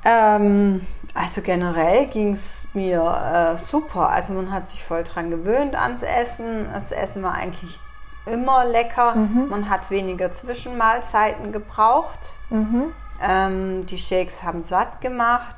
[0.04, 4.08] Ähm, also generell ging es mir äh, super.
[4.08, 6.68] Also man hat sich voll dran gewöhnt ans Essen.
[6.72, 7.80] Das Essen war eigentlich
[8.26, 9.14] immer lecker.
[9.48, 12.18] Man hat weniger Zwischenmahlzeiten gebraucht.
[13.22, 15.56] Ähm, die Shakes haben satt gemacht.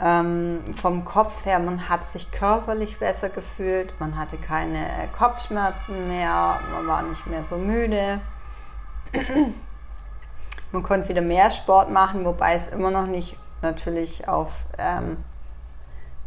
[0.00, 3.94] Ähm, vom Kopf her, man hat sich körperlich besser gefühlt.
[4.00, 6.60] Man hatte keine Kopfschmerzen mehr.
[6.72, 8.20] Man war nicht mehr so müde.
[10.72, 15.18] Man konnte wieder mehr Sport machen, wobei es immer noch nicht natürlich auf ähm,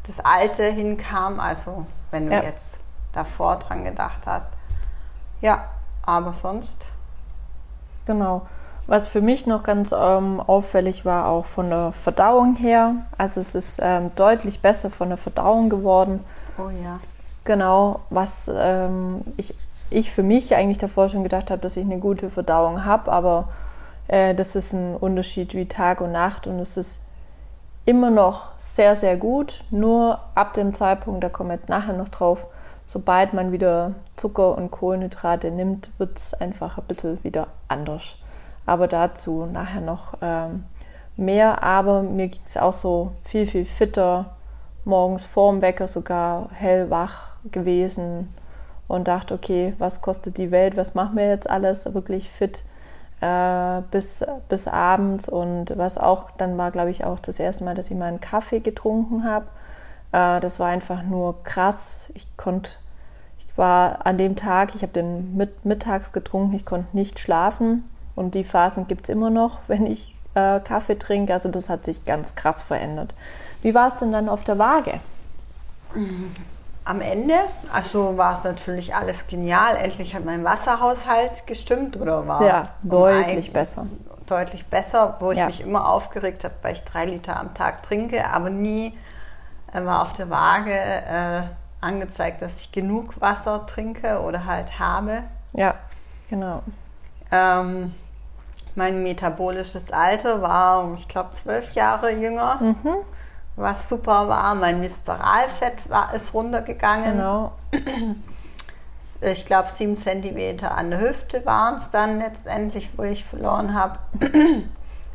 [0.06, 1.39] das Alte hinkam.
[1.39, 2.43] Also wenn du Ja.
[2.43, 2.80] jetzt
[3.13, 4.50] davor dran gedacht hast.
[5.41, 5.65] Ja,
[6.04, 6.86] aber sonst.
[8.06, 8.45] Genau.
[8.88, 12.93] Was für mich noch ganz ähm, auffällig war, auch von der Verdauung her.
[13.17, 16.24] Also es ist ähm, deutlich besser von der Verdauung geworden.
[16.60, 17.00] Oh ja.
[17.45, 19.56] Genau, was ähm, ich,
[19.89, 23.50] ich für mich eigentlich davor schon gedacht habe, dass ich eine gute Verdauung habe, aber
[24.08, 27.02] äh, das ist ein Unterschied wie Tag und Nacht und es ist
[27.86, 29.63] immer noch sehr, sehr gut.
[29.69, 32.48] Nur ab dem Zeitpunkt, da kommen wir jetzt nachher noch drauf,
[32.86, 38.17] sobald man wieder Zucker und Kohlenhydrate nimmt, wird es einfach ein bisschen wieder anders.
[38.65, 40.65] Aber dazu nachher noch ähm,
[41.15, 41.63] mehr.
[41.63, 44.36] Aber mir ging es auch so viel, viel fitter,
[44.84, 48.34] morgens vorm Wecker sogar hellwach gewesen
[48.88, 52.63] und dachte, okay, was kostet die Welt, was machen wir jetzt alles, wirklich fit
[53.21, 57.76] äh, bis, bis abends und was auch, dann war glaube ich auch das erste Mal,
[57.76, 59.45] dass ich mal einen Kaffee getrunken habe.
[60.12, 62.12] Äh, das war einfach nur krass.
[62.13, 62.71] Ich konnte,
[63.39, 67.89] ich war an dem Tag, ich habe den mit, mittags getrunken, ich konnte nicht schlafen
[68.15, 71.34] und die Phasen gibt es immer noch, wenn ich äh, Kaffee trinke.
[71.34, 73.13] Also das hat sich ganz krass verändert.
[73.62, 75.00] Wie war es denn dann auf der Waage?
[76.88, 77.34] Am Ende,
[77.74, 79.76] also war es natürlich alles genial.
[79.76, 83.88] Endlich hat mein Wasserhaushalt gestimmt oder war Ja, um deutlich ein- besser.
[84.28, 85.48] Deutlich besser, wo ich Ja.
[85.48, 88.98] mich immer aufgeregt habe, weil ich drei Liter am Tag trinke, aber nie
[89.74, 91.41] äh, war auf der Waage äh,
[91.82, 95.24] angezeigt, dass ich genug Wasser trinke oder halt habe.
[95.54, 95.74] Ja,
[96.30, 96.62] genau.
[97.32, 97.93] Ähm,
[98.76, 102.60] mein metabolisches Alter war, ich glaube, zwölf Jahre jünger,
[103.56, 104.56] was super war.
[104.56, 107.13] Mein Viszeralfett war, ist runtergegangen.
[107.18, 107.54] Genau.
[109.22, 113.98] Ich glaube, sieben Zentimeter an der Hüfte waren es dann letztendlich, wo ich verloren habe.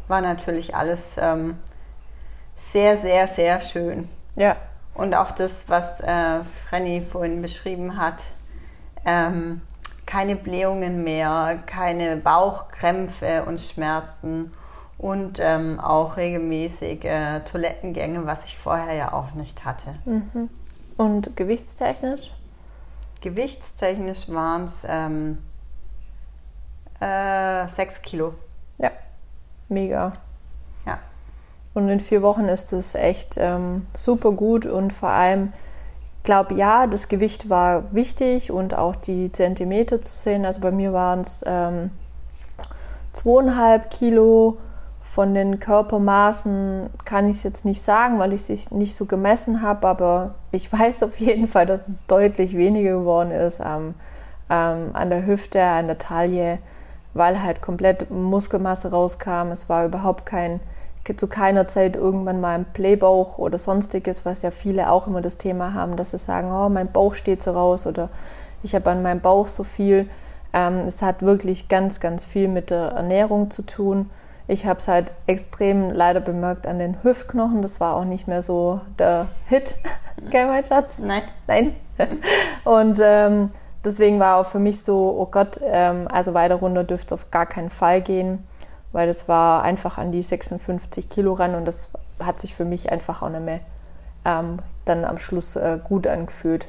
[0.09, 1.59] War natürlich alles ähm,
[2.57, 4.09] sehr, sehr, sehr schön.
[4.37, 4.57] Ja,
[4.95, 8.23] Und auch das, was äh, Frenny vorhin beschrieben hat,
[9.05, 9.61] ähm,
[10.07, 14.53] keine Blähungen mehr, keine Bauchkrämpfe und Schmerzen
[15.01, 19.95] und ähm, auch regelmäßig äh, Toilettengänge, was ich vorher ja auch nicht hatte.
[20.99, 22.33] und gewichtstechnisch?
[23.23, 25.39] Gewichtstechnisch waren es ähm,
[27.01, 28.35] äh, sechs Kilo.
[28.77, 28.91] Ja,
[29.71, 30.13] mega.
[30.85, 30.99] Ja.
[31.73, 35.55] Und in vier Wochen ist es echt ähm, super gut und vor allem
[36.25, 40.45] glaube, ja, das Gewicht war wichtig und auch die Zentimeter zu sehen.
[40.45, 41.91] Also bei mir waren es ähm,
[43.15, 44.59] zweieinhalb Kilo.
[45.13, 49.61] Von den Körpermaßen kann ich es jetzt nicht sagen, weil ich es nicht so gemessen
[49.61, 53.95] habe, aber ich weiß auf jeden Fall, dass es deutlich weniger geworden ist ähm,
[54.49, 56.61] ähm, an der Hüfte, an der Taille,
[57.13, 59.51] weil halt komplett Muskelmasse rauskam.
[59.51, 60.61] Es war überhaupt kein,
[61.17, 65.39] zu keiner Zeit irgendwann mal ein Playbauch oder sonstiges, was ja viele auch immer das
[65.39, 68.11] Thema haben, dass sie sagen, oh, mein Bauch steht so raus oder
[68.63, 70.09] ich habe an meinem Bauch so viel.
[70.53, 74.09] Ähm, es hat wirklich ganz, ganz viel mit der Ernährung zu tun.
[74.51, 77.63] Ich habe es halt extrem leider bemerkt an den Hüftknochen.
[77.63, 79.77] Das war auch nicht mehr so der Hit,
[80.31, 80.99] gell, mein Schatz?
[80.99, 81.23] Nein.
[81.47, 81.77] Nein.
[82.65, 83.51] Und ähm,
[83.85, 87.31] deswegen war auch für mich so, oh Gott, ähm, also weiter runter dürfte es auf
[87.31, 88.45] gar keinen Fall gehen,
[88.91, 92.91] weil das war einfach an die 56 Kilo ran und das hat sich für mich
[92.91, 93.61] einfach auch nicht mehr
[94.25, 96.69] ähm, dann am Schluss äh, gut angefühlt.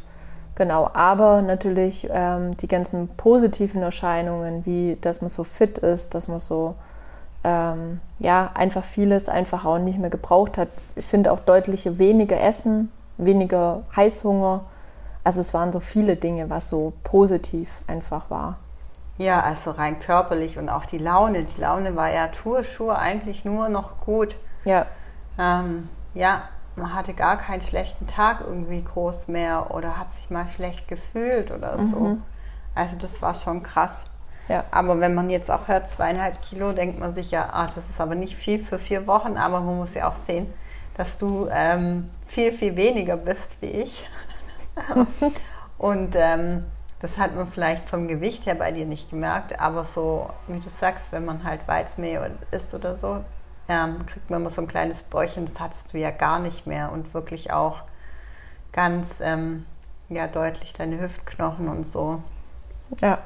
[0.54, 6.28] Genau, aber natürlich ähm, die ganzen positiven Erscheinungen, wie dass man so fit ist, dass
[6.28, 6.76] man so
[7.44, 10.70] ähm, ja, einfach vieles einfach auch nicht mehr gebraucht hat.
[10.96, 14.62] Ich finde auch deutliche weniger Essen, weniger Heißhunger.
[15.24, 18.58] Also es waren so viele Dinge, was so positiv einfach war.
[19.18, 21.44] Ja, also rein körperlich und auch die Laune.
[21.44, 24.36] Die Laune war ja Tourschuhe eigentlich nur noch gut.
[24.66, 24.88] Ja.
[25.38, 26.44] Ähm, ja,
[26.76, 31.52] man hatte gar keinen schlechten Tag irgendwie groß mehr oder hat sich mal schlecht gefühlt
[31.52, 32.00] oder so.
[32.00, 32.24] Mhm.
[32.74, 34.04] Also das war schon krass.
[34.48, 34.64] Ja.
[34.72, 38.02] Aber wenn man jetzt auch hört, zweieinhalb Kilo, denkt man sich ja, ah, das ist
[38.02, 40.52] aber nicht viel für vier Wochen, aber man muss ja auch sehen,
[40.96, 44.08] dass du ähm, viel, viel weniger bist wie ich.
[45.78, 46.66] Und ähm,
[47.00, 50.70] das hat man vielleicht vom Gewicht her bei dir nicht gemerkt, aber so, wie du
[50.70, 53.24] sagst, wenn man halt Weizmehl isst oder so,
[53.68, 56.92] ähm, kriegt man immer so ein kleines Bäuchchen, das hattest du ja gar nicht mehr
[56.92, 57.82] und wirklich auch
[58.72, 59.66] ganz ähm,
[60.10, 62.22] ja, deutlich deine Hüftknochen und so.
[63.00, 63.20] Ja,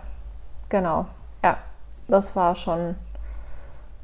[0.76, 1.06] Genau,
[1.42, 1.58] ja,
[2.10, 2.96] das war schon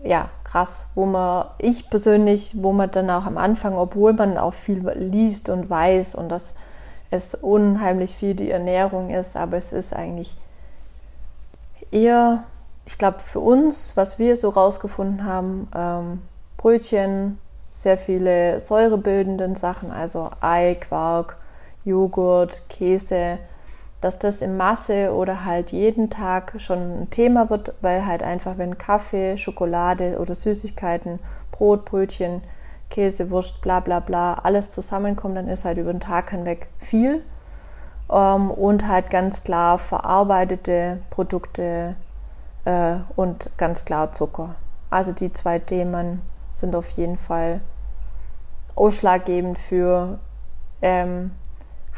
[0.01, 4.53] ja krass, wo man ich persönlich, wo man dann auch am Anfang, obwohl man auch
[4.53, 6.55] viel liest und weiß und dass
[7.10, 10.38] es unheimlich viel die Ernährung ist, aber es ist eigentlich
[11.91, 12.45] eher,
[12.86, 16.21] ich glaube für uns, was wir so rausgefunden haben, ähm,
[16.55, 17.38] Brötchen,
[17.69, 21.36] sehr viele säurebildenden Sachen, also Ei, Quark,
[21.84, 23.39] Joghurt, Käse,
[24.01, 28.57] dass das in Masse oder halt jeden Tag schon ein Thema wird, weil halt einfach,
[28.57, 31.19] wenn Kaffee, Schokolade oder Süßigkeiten,
[31.51, 32.41] Brot, Brötchen,
[32.89, 37.23] Käse, Wurst, bla bla bla, alles zusammenkommt, dann ist halt über den Tag hinweg viel.
[38.11, 41.95] Ähm, und halt ganz klar verarbeitete Produkte
[42.65, 44.55] äh, und ganz klar Zucker.
[44.89, 46.21] Also die zwei Themen
[46.53, 47.61] sind auf jeden Fall
[48.75, 50.19] ausschlaggebend für
[50.81, 51.31] ähm,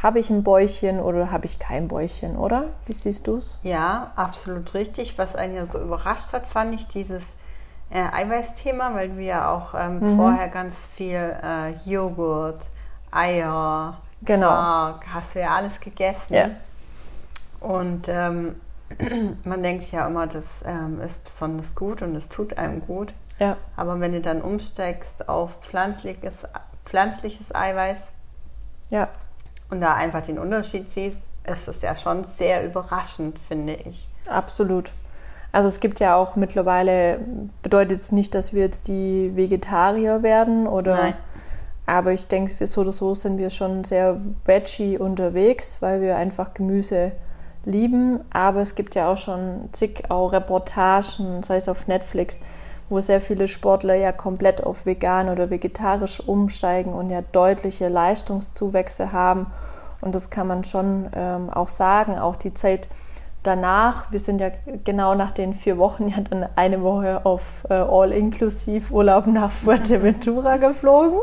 [0.04, 2.66] habe ich ein Bäuchchen oder habe ich kein Bäuchchen, oder?
[2.86, 3.58] Wie siehst du es?
[3.64, 5.18] Ja, absolut richtig.
[5.18, 7.24] Was einen ja so überrascht hat, fand ich dieses
[7.90, 10.18] äh, Eiweißthema, weil du ja auch ähm, mhm.
[10.18, 12.68] vorher ganz viel äh, Joghurt,
[13.12, 14.50] Eier, genau.
[14.50, 16.34] Quark, hast du ja alles gegessen.
[16.34, 16.50] Ja.
[17.62, 18.56] Und ähm,
[19.46, 23.14] man denkt ja immer, das ähm, ist besonders gut und es tut einem gut.
[23.40, 23.56] Ja.
[23.78, 26.46] Aber wenn du dann umsteigst auf pflanzliches,
[26.84, 28.00] pflanzliches Eiweiß,
[28.90, 29.08] ja
[29.70, 34.08] und da einfach den Unterschied siehst, ist es ja schon sehr überraschend, finde ich.
[34.28, 34.94] Absolut.
[35.52, 37.20] Also es gibt ja auch mittlerweile,
[37.62, 41.14] bedeutet es nicht, dass wir jetzt die Vegetarier werden oder Nein.
[41.86, 46.56] aber ich denke, so oder so sind wir schon sehr veggie unterwegs, weil wir einfach
[46.56, 47.12] Gemüse
[47.66, 48.24] lieben.
[48.32, 52.40] Aber es gibt ja auch schon zig auch Reportagen, sei es auf Netflix,
[52.90, 59.12] wo sehr viele Sportler ja komplett auf vegan oder vegetarisch umsteigen und ja deutliche Leistungszuwächse
[59.12, 59.48] haben.
[60.02, 62.20] Und das kann man schon ähm, auch sagen.
[62.20, 62.90] Auch die Zeit
[63.44, 64.52] danach, wir sind ja
[64.84, 71.20] genau nach den vier Wochen ja dann eine Woche auf äh, All-Inklusiv-Urlaub nach Fuerteventura geflogen.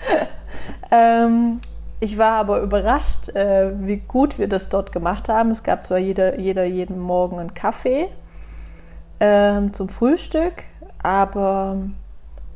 [0.90, 1.60] ähm,
[2.00, 5.50] ich war aber überrascht, äh, wie gut wir das dort gemacht haben.
[5.50, 8.08] Es gab zwar jeder, jeder jeden Morgen einen Kaffee,
[9.20, 10.64] ähm, zum Frühstück,
[11.02, 11.76] aber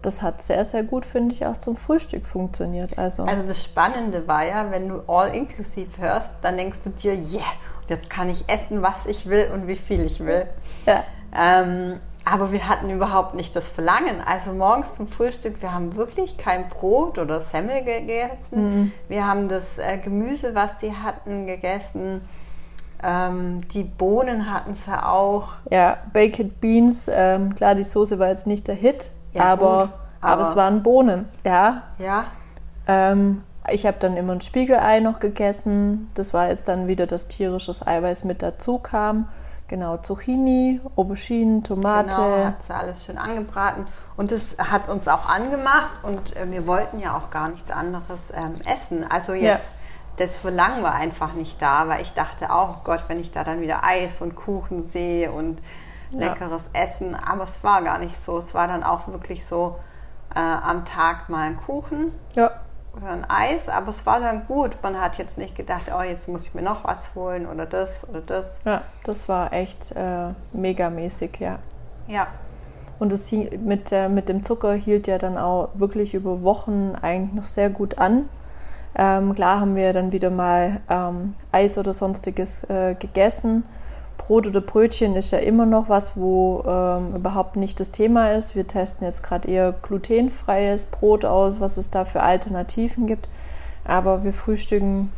[0.03, 2.99] das hat sehr, sehr gut, finde ich, auch zum Frühstück funktioniert.
[2.99, 7.53] Also, also das Spannende war ja, wenn du all-inklusiv hörst, dann denkst du dir, yeah,
[7.89, 10.47] jetzt kann ich essen, was ich will und wie viel ich will.
[10.87, 11.05] Ja.
[11.37, 14.21] Ähm, aber wir hatten überhaupt nicht das Verlangen.
[14.25, 18.63] Also morgens zum Frühstück, wir haben wirklich kein Brot oder Semmel gegessen.
[18.63, 18.93] Mhm.
[19.09, 22.21] Wir haben das äh, Gemüse, was die hatten, gegessen.
[23.03, 25.49] Ähm, die Bohnen hatten sie auch.
[25.71, 30.33] Ja, Baked Beans, ähm, klar, die Soße war jetzt nicht der Hit, ja, aber, aber,
[30.33, 31.83] aber, es waren Bohnen, ja.
[31.99, 32.27] Ja.
[32.87, 36.11] Ähm, ich habe dann immer ein Spiegelei noch gegessen.
[36.15, 39.29] Das war jetzt dann wieder das tierisches Eiweiß mit dazu kam.
[39.69, 42.17] Genau, Zucchini, Auberginen, Tomate.
[42.17, 43.87] Genau, hat sie alles schön angebraten.
[44.17, 48.31] Und das hat uns auch angemacht und äh, wir wollten ja auch gar nichts anderes
[48.35, 49.11] ähm, essen.
[49.11, 49.82] Also jetzt, ja.
[50.17, 53.45] Das Verlangen war einfach nicht da, weil ich dachte auch, oh Gott, wenn ich da
[53.45, 55.63] dann wieder Eis und Kuchen sehe und
[56.11, 56.83] leckeres ja.
[56.83, 57.15] Essen.
[57.15, 58.39] Aber es war gar nicht so.
[58.39, 59.77] Es war dann auch wirklich so
[60.35, 62.13] äh, am Tag mal ein Kuchen.
[62.35, 62.53] Ja
[62.97, 64.77] oder ein Eis, aber es war dann gut.
[64.83, 68.09] Man hat jetzt nicht gedacht, oh, jetzt muss ich mir noch was holen oder das
[68.09, 68.59] oder das.
[68.65, 71.59] Ja, das war echt äh, megamäßig, ja.
[72.07, 72.29] Ja.
[72.99, 77.33] Und es mit, äh, mit dem Zucker hielt ja dann auch wirklich über Wochen eigentlich
[77.33, 78.29] noch sehr gut an.
[78.95, 83.65] Ähm, klar haben wir dann wieder mal ähm, Eis oder sonstiges äh, gegessen
[84.27, 88.55] Brot oder Brötchen ist ja immer noch was, wo ähm, überhaupt nicht das Thema ist.
[88.55, 93.29] Wir testen jetzt gerade eher glutenfreies Brot aus, was es da für Alternativen gibt.
[93.85, 95.13] Aber wir frühstücken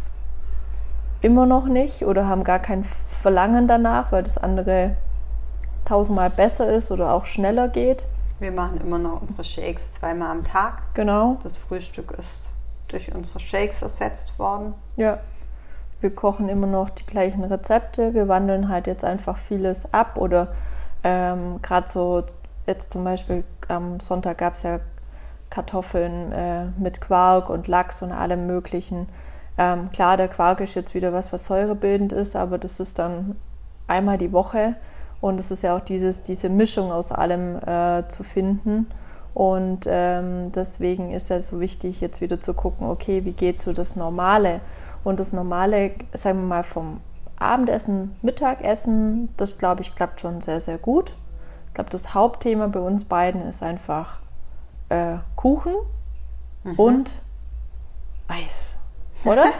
[1.21, 4.97] immer noch nicht oder haben gar kein Verlangen danach, weil das andere
[5.85, 8.09] tausendmal besser ist oder auch schneller geht.
[8.41, 10.79] Wir machen immer noch unsere Shakes zweimal am Tag.
[10.95, 11.37] Genau.
[11.43, 12.44] Das Frühstück ist
[12.89, 14.75] durch unsere Shakes ersetzt worden.
[14.97, 15.19] Ja,
[16.01, 18.15] wir kochen immer noch die gleichen Rezepte.
[18.15, 20.49] Wir wandeln halt jetzt einfach vieles ab oder
[21.03, 22.25] ähm, gerade so,
[22.67, 24.81] jetzt zum Beispiel am Sonntag gab es ja
[25.51, 29.09] Kartoffeln äh, mit Quark und Lachs und allem Möglichen.
[29.57, 33.37] Ähm, klar, der Quark ist jetzt wieder was, was säurebildend ist, aber das ist dann
[33.87, 34.75] einmal die Woche
[35.21, 38.89] und es ist ja auch dieses, diese Mischung aus allem äh, zu finden.
[39.35, 43.73] Und ähm, deswegen ist ja so wichtig, jetzt wieder zu gucken, okay, wie geht so
[43.73, 44.61] das Normale?
[45.03, 47.01] Und das normale, sagen wir mal, vom
[47.37, 51.17] Abendessen, Mittagessen, das glaube ich klappt schon sehr, sehr gut.
[51.69, 54.21] Ich glaube, das Hauptthema bei uns beiden ist einfach
[54.89, 55.75] äh, Kuchen
[56.63, 56.75] mhm.
[56.79, 57.13] und
[58.29, 58.77] Eis.
[59.25, 59.47] Oder?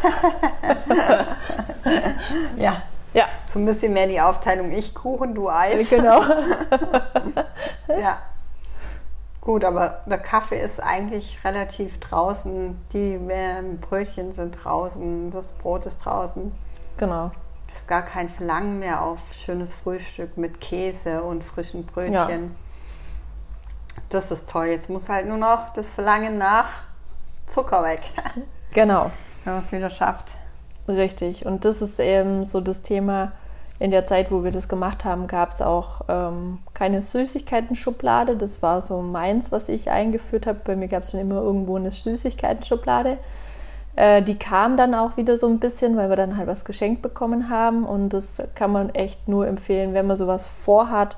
[2.57, 2.83] ja.
[3.13, 3.25] Ja.
[3.47, 5.89] So ein bisschen mehr die Aufteilung ich Kuchen, du Eis.
[5.89, 6.23] Genau.
[7.89, 8.19] ja.
[9.45, 12.81] Gut, aber der Kaffee ist eigentlich relativ draußen.
[12.95, 13.21] Die
[13.79, 16.51] Brötchen sind draußen, das Brot ist draußen.
[16.97, 17.31] Genau.
[17.71, 22.15] Es ist gar kein Verlangen mehr auf schönes Frühstück mit Käse und frischen Brötchen.
[22.15, 22.39] Ja.
[24.09, 24.67] Das ist toll.
[24.67, 26.69] Jetzt muss halt nur noch das Verlangen nach
[27.47, 28.01] Zucker weg.
[28.73, 29.13] Genau.
[29.45, 30.33] Wenn man es wieder schafft.
[30.89, 31.47] Richtig.
[31.47, 33.31] Und das ist eben so das Thema
[33.79, 38.37] in der Zeit, wo wir das gemacht haben, gab es auch ähm, keine Süßigkeiten-Schublade.
[38.37, 40.61] Das war so meins, was ich eingeführt habe.
[40.65, 43.19] Bei mir gab es schon immer irgendwo eine Süßigkeiten-Schublade.
[43.97, 47.01] Äh, die kam dann auch wieder so ein bisschen, weil wir dann halt was geschenkt
[47.01, 47.85] bekommen haben.
[47.85, 51.17] Und das kann man echt nur empfehlen, wenn man sowas vorhat,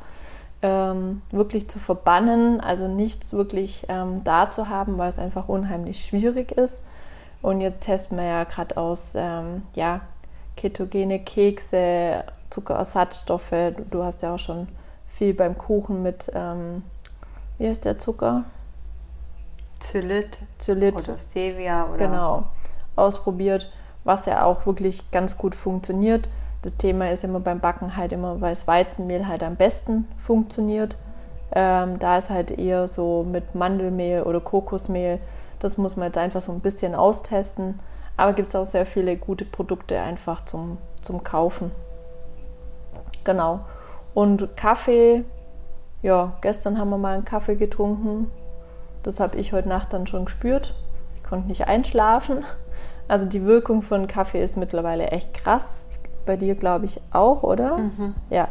[0.62, 2.60] ähm, wirklich zu verbannen.
[2.60, 6.82] Also nichts wirklich ähm, da zu haben, weil es einfach unheimlich schwierig ist.
[7.40, 10.00] Und jetzt testen wir ja gerade aus, ähm, ja,
[10.56, 13.54] ketogene Kekse, Zuckerersatzstoffe.
[13.90, 14.68] Du hast ja auch schon
[15.16, 16.82] viel beim Kuchen mit, ähm,
[17.56, 18.44] wie heißt der Zucker?
[19.80, 20.38] Zylit.
[20.58, 20.94] Zylit.
[20.94, 21.86] Oder Stevia.
[21.86, 22.44] Oder genau.
[22.96, 23.72] Ausprobiert,
[24.04, 26.28] was ja auch wirklich ganz gut funktioniert.
[26.60, 30.98] Das Thema ist immer beim Backen halt immer, weil das Weizenmehl halt am besten funktioniert.
[31.52, 35.18] Ähm, da ist halt eher so mit Mandelmehl oder Kokosmehl.
[35.60, 37.80] Das muss man jetzt einfach so ein bisschen austesten.
[38.18, 41.70] Aber gibt es auch sehr viele gute Produkte einfach zum, zum Kaufen.
[43.24, 43.60] Genau.
[44.16, 45.26] Und Kaffee,
[46.00, 48.30] ja, gestern haben wir mal einen Kaffee getrunken.
[49.02, 50.74] Das habe ich heute Nacht dann schon gespürt.
[51.16, 52.42] Ich konnte nicht einschlafen.
[53.08, 55.86] Also die Wirkung von Kaffee ist mittlerweile echt krass.
[56.24, 57.78] Bei dir glaube ich auch, oder?
[57.78, 58.16] Mhm.
[58.30, 58.48] Ja.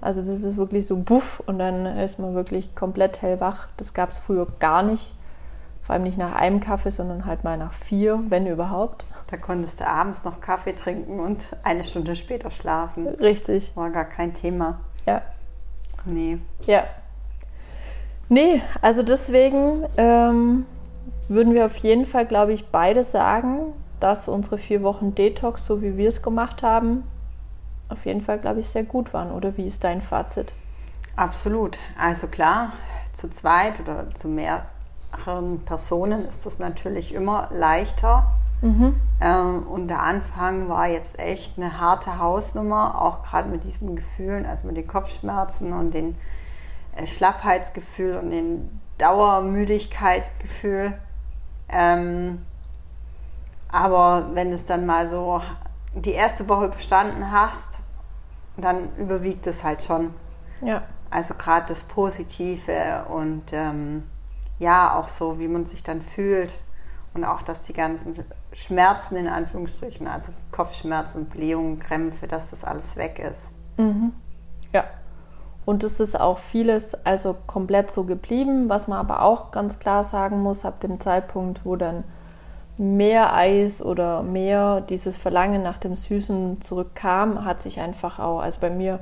[0.00, 3.68] Also das ist wirklich so buff und dann ist man wirklich komplett hellwach.
[3.76, 5.12] Das gab es früher gar nicht.
[5.82, 9.04] Vor allem nicht nach einem Kaffee, sondern halt mal nach vier, wenn überhaupt.
[9.30, 13.06] Da konntest du abends noch Kaffee trinken und eine Stunde später schlafen.
[13.06, 13.76] Richtig.
[13.76, 14.78] War gar kein Thema.
[15.06, 15.22] Ja.
[16.04, 16.38] Nee.
[16.66, 16.84] Ja.
[18.28, 20.66] Nee, also deswegen ähm,
[21.28, 25.82] würden wir auf jeden Fall, glaube ich, beide sagen, dass unsere vier Wochen Detox, so
[25.82, 27.04] wie wir es gemacht haben,
[27.88, 29.32] auf jeden Fall, glaube ich, sehr gut waren.
[29.32, 30.54] Oder wie ist dein Fazit?
[31.16, 31.78] Absolut.
[31.98, 32.72] Also klar,
[33.12, 34.66] zu zweit oder zu mehr
[35.66, 38.26] Personen ist das natürlich immer leichter.
[38.62, 39.00] Mhm.
[39.20, 44.46] Ähm, und der Anfang war jetzt echt eine harte Hausnummer, auch gerade mit diesen Gefühlen,
[44.46, 46.16] also mit den Kopfschmerzen und den
[46.96, 50.98] äh, Schlappheitsgefühl und den Dauermüdigkeitsgefühl.
[51.68, 52.44] Ähm,
[53.70, 55.40] aber wenn es dann mal so
[55.94, 57.78] die erste Woche bestanden hast,
[58.56, 60.12] dann überwiegt es halt schon.
[60.60, 60.82] Ja.
[61.10, 64.04] Also gerade das Positive und ähm,
[64.58, 66.52] ja, auch so, wie man sich dann fühlt
[67.14, 68.14] und auch, dass die ganzen
[68.52, 73.50] Schmerzen in Anführungsstrichen, also Kopfschmerzen, Blähungen, Krämpfe, dass das alles weg ist.
[73.76, 74.12] Mhm.
[74.72, 74.84] Ja.
[75.64, 80.02] Und es ist auch vieles also komplett so geblieben, was man aber auch ganz klar
[80.04, 82.04] sagen muss, ab dem Zeitpunkt, wo dann
[82.76, 88.60] mehr Eis oder mehr dieses Verlangen nach dem Süßen zurückkam, hat sich einfach auch, also
[88.60, 89.00] bei mir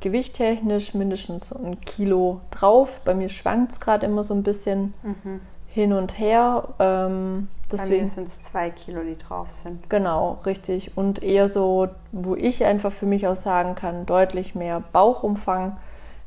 [0.00, 3.00] gewichttechnisch mindestens ein Kilo drauf.
[3.04, 5.40] Bei mir schwankt es gerade immer so ein bisschen mhm.
[5.68, 6.68] hin und her.
[6.78, 9.88] Ähm, deswegen, sind es zwei Kilo, die drauf sind.
[9.90, 10.96] Genau, richtig.
[10.96, 15.76] Und eher so, wo ich einfach für mich auch sagen kann, deutlich mehr Bauchumfang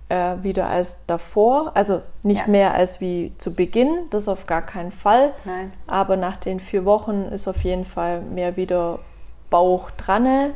[0.10, 1.72] äh, wieder als davor.
[1.76, 2.48] Also nicht ja.
[2.48, 5.34] mehr als wie zu Beginn, das auf gar keinen Fall.
[5.46, 5.74] Nein.
[5.88, 9.00] Aber nach den vier Wochen ist auf jeden Fall mehr wieder
[9.50, 10.54] Bauch dran.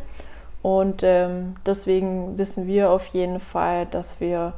[0.61, 4.53] Und ähm, deswegen wissen wir auf jeden Fall, dass wir,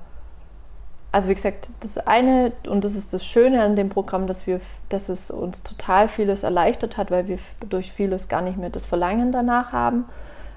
[1.12, 4.62] also wie gesagt, das eine, und das ist das Schöne an dem Programm, dass wir,
[4.90, 8.86] dass es uns total vieles erleichtert hat, weil wir durch vieles gar nicht mehr das
[8.86, 10.06] Verlangen danach haben.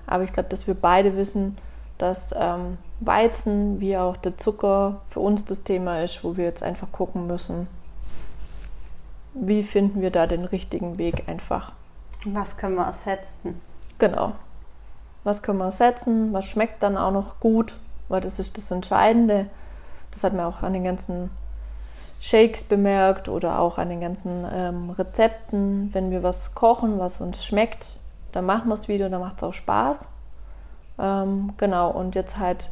[0.06, 1.56] Aber ich glaube, dass wir beide wissen,
[1.96, 6.62] dass ähm, Weizen wie auch der Zucker für uns das Thema ist, wo wir jetzt
[6.62, 7.68] einfach gucken müssen,
[9.34, 11.72] wie finden wir da den richtigen Weg einfach.
[12.26, 13.60] Was können wir ersetzen?
[13.98, 14.32] Genau
[15.24, 17.76] was können wir ersetzen, was schmeckt dann auch noch gut,
[18.08, 19.46] weil das ist das Entscheidende.
[20.12, 21.30] Das hat man auch an den ganzen
[22.20, 25.92] Shakes bemerkt oder auch an den ganzen ähm, Rezepten.
[25.92, 27.98] Wenn wir was kochen, was uns schmeckt,
[28.30, 30.08] dann machen wir es wieder, dann macht es auch Spaß.
[30.98, 32.70] Ähm, genau, und jetzt halt,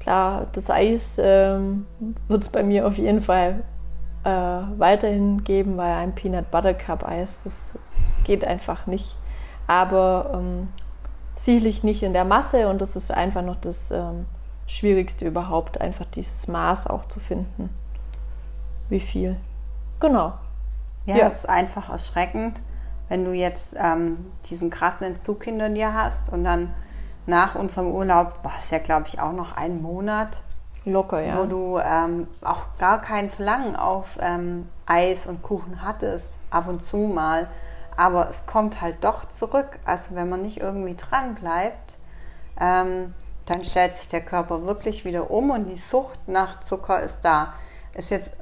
[0.00, 1.86] klar, das Eis ähm,
[2.28, 3.62] wird es bei mir auf jeden Fall
[4.24, 7.54] äh, weiterhin geben, weil ein Peanut Butter Cup Eis, das
[8.24, 9.16] geht einfach nicht.
[9.66, 10.68] Aber ähm,
[11.34, 14.26] sicherlich nicht in der Masse und das ist einfach noch das ähm,
[14.72, 17.68] Schwierigste überhaupt, einfach dieses Maß auch zu finden.
[18.88, 19.36] Wie viel?
[20.00, 20.32] Genau.
[21.04, 21.26] Ja, ja.
[21.26, 22.60] es ist einfach erschreckend,
[23.08, 24.16] wenn du jetzt ähm,
[24.48, 26.72] diesen krassen Entzug hinter dir hast und dann
[27.26, 30.42] nach unserem Urlaub, war es ja glaube ich auch noch ein Monat,
[30.86, 31.38] locker, ja.
[31.38, 36.84] Wo du ähm, auch gar kein Verlangen auf ähm, Eis und Kuchen hattest, ab und
[36.84, 37.48] zu mal.
[37.96, 39.78] Aber es kommt halt doch zurück.
[39.84, 41.98] Also wenn man nicht irgendwie dran bleibt,
[42.58, 43.12] ähm,
[43.46, 47.54] dann stellt sich der Körper wirklich wieder um und die Sucht nach Zucker ist da.
[47.94, 48.32] Ist jetzt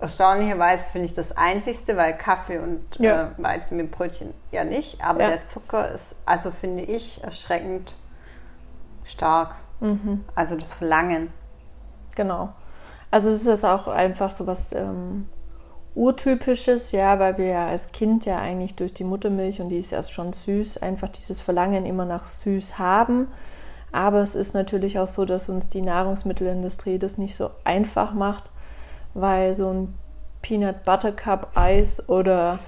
[0.00, 3.28] erstaunlicherweise finde ich das Einzigste, weil Kaffee und ja.
[3.28, 5.02] äh, Weizen mit Brötchen ja nicht.
[5.02, 5.28] Aber ja.
[5.28, 7.94] der Zucker ist, also finde ich, erschreckend
[9.04, 9.54] stark.
[9.80, 10.24] Mhm.
[10.34, 11.32] Also das Verlangen.
[12.14, 12.50] Genau.
[13.10, 15.28] Also es ist auch einfach so was ähm,
[15.94, 19.92] Urtypisches, ja, weil wir ja als Kind ja eigentlich durch die Muttermilch und die ist
[19.92, 23.28] erst schon süß, einfach dieses Verlangen immer nach süß haben.
[23.92, 28.50] Aber es ist natürlich auch so, dass uns die Nahrungsmittelindustrie das nicht so einfach macht,
[29.14, 29.94] weil so ein
[30.42, 32.58] Peanut Butter Cup Eis oder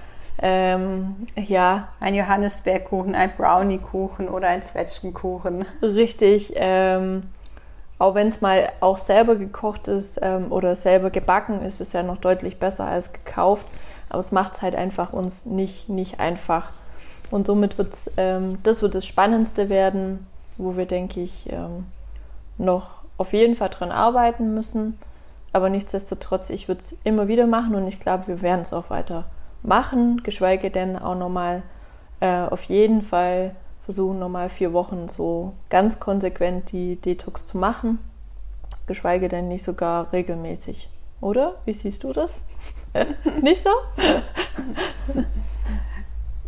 [0.41, 1.89] ähm, ja.
[1.99, 5.65] Ein Johannisbeerkuchen, ein Brownie-Kuchen oder ein Zwetschgenkuchen.
[5.81, 6.53] Richtig.
[6.55, 7.23] Ähm,
[7.99, 12.01] auch wenn es mal auch selber gekocht ist ähm, oder selber gebacken, ist es ja
[12.01, 13.67] noch deutlich besser als gekauft.
[14.09, 16.71] Aber es macht es halt einfach uns nicht, nicht einfach.
[17.29, 20.25] Und somit wird es, ähm, das wird das Spannendste werden,
[20.61, 21.85] wo wir, denke ich, ähm,
[22.57, 24.97] noch auf jeden Fall dran arbeiten müssen.
[25.53, 28.89] Aber nichtsdestotrotz, ich würde es immer wieder machen und ich glaube, wir werden es auch
[28.89, 29.25] weiter
[29.63, 31.63] machen, geschweige denn auch nochmal
[32.19, 37.99] äh, auf jeden Fall versuchen nochmal vier Wochen so ganz konsequent die Detox zu machen,
[38.87, 40.89] geschweige denn nicht sogar regelmäßig.
[41.19, 41.55] Oder?
[41.65, 42.39] Wie siehst du das?
[43.41, 43.69] nicht so?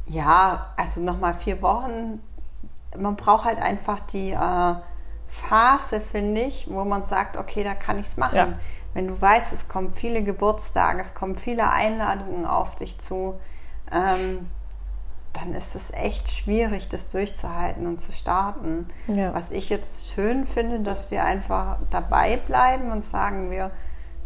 [0.07, 2.21] ja, also nochmal vier Wochen.
[2.97, 4.75] Man braucht halt einfach die äh,
[5.27, 8.35] Phase, finde ich, wo man sagt, okay, da kann ich es machen.
[8.35, 8.47] Ja.
[8.93, 13.39] Wenn du weißt, es kommen viele Geburtstage, es kommen viele Einladungen auf dich zu,
[13.91, 14.47] ähm,
[15.33, 18.87] dann ist es echt schwierig, das durchzuhalten und zu starten.
[19.07, 19.33] Ja.
[19.33, 23.71] Was ich jetzt schön finde, dass wir einfach dabei bleiben und sagen, wir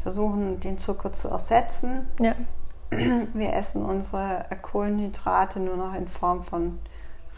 [0.03, 2.07] versuchen den Zucker zu ersetzen.
[2.19, 2.35] Ja.
[2.89, 6.79] Wir essen unsere Kohlenhydrate nur noch in Form von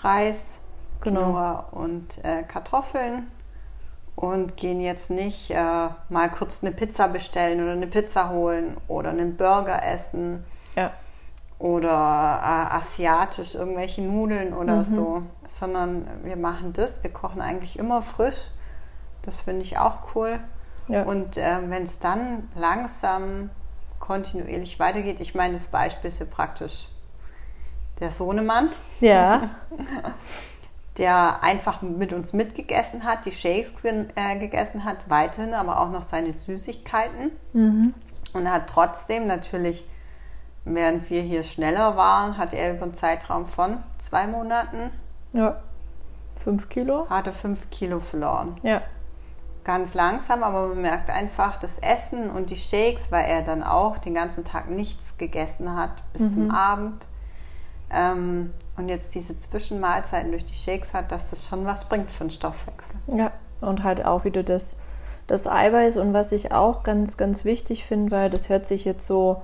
[0.01, 0.59] Reis,
[1.01, 1.21] genau.
[1.21, 3.27] Quinoa und äh, Kartoffeln
[4.15, 9.09] und gehen jetzt nicht äh, mal kurz eine Pizza bestellen oder eine Pizza holen oder
[9.09, 10.43] einen Burger essen.
[10.75, 10.91] Ja
[11.59, 14.83] oder äh, asiatisch irgendwelche Nudeln oder mhm.
[14.83, 17.03] so, sondern wir machen das.
[17.03, 18.47] Wir kochen eigentlich immer frisch.
[19.23, 20.39] Das finde ich auch cool.
[20.87, 21.03] Ja.
[21.03, 23.49] Und äh, wenn es dann langsam
[23.99, 26.87] kontinuierlich weitergeht, ich meine, das Beispiel ist ja praktisch
[27.99, 28.69] der Sohnemann.
[29.01, 29.49] Ja.
[30.99, 36.03] der einfach mit uns mitgegessen hat, die Shakes äh, gegessen hat, weiterhin aber auch noch
[36.03, 37.31] seine Süßigkeiten.
[37.53, 37.93] Mhm.
[38.33, 39.83] Und hat trotzdem natürlich
[40.75, 44.91] während wir hier schneller waren, hat er über einen Zeitraum von zwei Monaten.
[45.33, 45.57] Ja.
[46.35, 47.09] Fünf Kilo?
[47.09, 48.57] Hatte fünf Kilo verloren.
[48.63, 48.81] Ja.
[49.63, 53.97] Ganz langsam, aber man merkt einfach das Essen und die Shakes, weil er dann auch
[53.97, 56.33] den ganzen Tag nichts gegessen hat bis mhm.
[56.33, 57.05] zum Abend.
[57.91, 62.23] Ähm, und jetzt diese Zwischenmahlzeiten durch die Shakes hat, dass das schon was bringt für
[62.23, 62.95] den Stoffwechsel.
[63.13, 64.77] Ja, und halt auch wieder das,
[65.27, 69.05] das Eiweiß und was ich auch ganz, ganz wichtig finde, weil das hört sich jetzt
[69.05, 69.41] so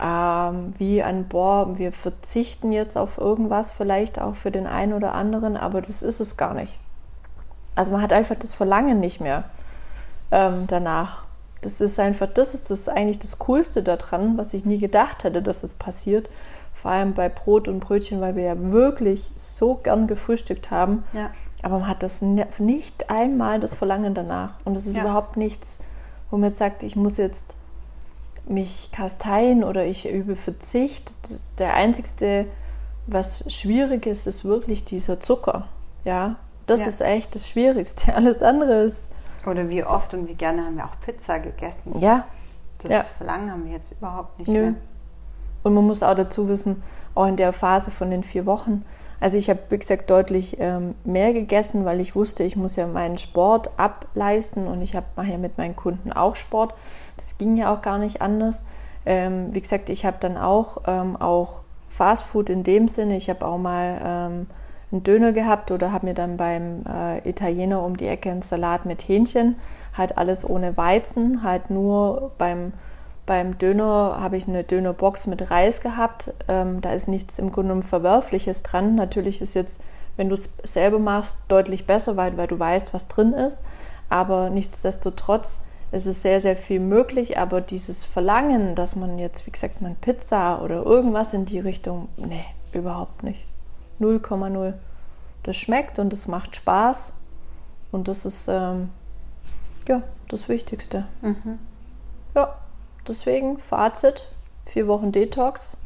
[0.00, 5.12] ähm, wie an, boah, wir verzichten jetzt auf irgendwas, vielleicht auch für den einen oder
[5.12, 6.78] anderen, aber das ist es gar nicht.
[7.74, 9.44] Also man hat einfach das Verlangen nicht mehr
[10.30, 11.24] ähm, danach.
[11.60, 15.42] Das ist einfach, das ist das eigentlich das Coolste daran, was ich nie gedacht hätte,
[15.42, 16.30] dass das passiert.
[16.80, 21.04] Vor allem bei Brot und Brötchen, weil wir ja wirklich so gern gefrühstückt haben.
[21.12, 21.30] Ja.
[21.62, 24.54] Aber man hat das nicht einmal das Verlangen danach.
[24.64, 25.02] Und es ist ja.
[25.02, 25.80] überhaupt nichts,
[26.30, 27.54] wo man jetzt sagt, ich muss jetzt
[28.46, 31.14] mich kasteien oder ich übe Verzicht.
[31.22, 32.46] Das, der einzigste,
[33.06, 35.66] was schwierig ist, ist wirklich dieser Zucker.
[36.04, 36.86] Ja, das ja.
[36.86, 38.14] ist echt das Schwierigste.
[38.14, 39.12] Alles andere ist.
[39.44, 41.98] Oder wie oft und wie gerne haben wir auch Pizza gegessen.
[42.00, 42.26] Ja.
[42.78, 43.02] Das ja.
[43.02, 44.70] Verlangen haben wir jetzt überhaupt nicht Nö.
[44.70, 44.74] mehr.
[45.62, 46.82] Und man muss auch dazu wissen,
[47.14, 48.84] auch in der Phase von den vier Wochen,
[49.20, 52.86] also ich habe, wie gesagt, deutlich ähm, mehr gegessen, weil ich wusste, ich muss ja
[52.86, 56.74] meinen Sport ableisten und ich mache ja mit meinen Kunden auch Sport.
[57.18, 58.62] Das ging ja auch gar nicht anders.
[59.04, 63.16] Ähm, wie gesagt, ich habe dann auch, ähm, auch Fast Food in dem Sinne.
[63.16, 64.46] Ich habe auch mal ähm,
[64.90, 68.86] einen Döner gehabt oder habe mir dann beim äh, Italiener um die Ecke einen Salat
[68.86, 69.56] mit Hähnchen,
[69.96, 72.72] halt alles ohne Weizen, halt nur beim
[73.30, 76.34] beim Döner habe ich eine Dönerbox mit Reis gehabt.
[76.48, 78.96] Ähm, da ist nichts im Grunde genommen Verwerfliches dran.
[78.96, 79.80] Natürlich ist jetzt,
[80.16, 83.62] wenn du es selber machst, deutlich besser, weil, weil du weißt, was drin ist.
[84.08, 85.62] Aber nichtsdestotrotz
[85.92, 87.38] ist es sehr, sehr viel möglich.
[87.38, 92.08] Aber dieses Verlangen, dass man jetzt, wie gesagt, eine Pizza oder irgendwas in die Richtung,
[92.16, 93.46] nee, überhaupt nicht.
[94.00, 94.72] 0,0.
[95.44, 97.12] Das schmeckt und es macht Spaß.
[97.92, 98.90] Und das ist, ähm,
[99.86, 101.06] ja, das Wichtigste.
[101.22, 101.60] Mhm.
[102.34, 102.56] Ja.
[103.06, 104.28] Deswegen Fazit,
[104.64, 105.76] vier Wochen Detox.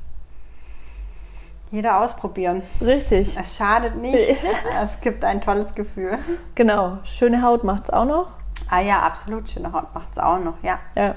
[1.71, 2.63] Jeder ausprobieren.
[2.81, 3.37] Richtig.
[3.37, 4.17] Es schadet nicht.
[4.83, 6.19] es gibt ein tolles Gefühl.
[6.55, 6.99] Genau.
[7.03, 8.29] Schöne Haut macht es auch noch.
[8.71, 9.51] Ah ja, absolut.
[9.51, 10.79] Schöne Haut macht es auch noch, ja.
[10.95, 11.17] Ja.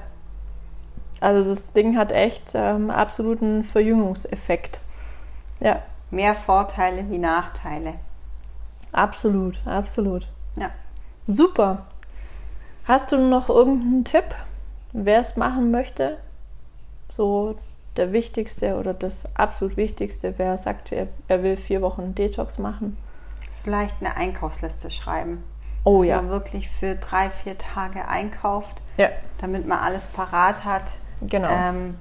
[1.21, 4.81] Also das Ding hat echt ähm, absoluten Verjüngungseffekt.
[5.59, 5.83] Ja.
[6.09, 7.95] Mehr Vorteile wie Nachteile.
[8.91, 10.27] Absolut, absolut.
[10.55, 10.71] Ja.
[11.27, 11.85] Super.
[12.85, 14.33] Hast du noch irgendeinen Tipp?
[14.93, 16.17] Wer es machen möchte,
[17.11, 17.57] so
[17.97, 22.97] der wichtigste oder das absolut wichtigste, wer sagt, er, er will vier Wochen Detox machen?
[23.63, 25.43] Vielleicht eine Einkaufsliste schreiben.
[25.83, 26.15] Oh dass ja.
[26.17, 29.09] man wirklich für drei, vier Tage einkauft, ja.
[29.39, 30.95] damit man alles parat hat.
[31.21, 31.49] Genau.
[31.49, 31.95] Ähm,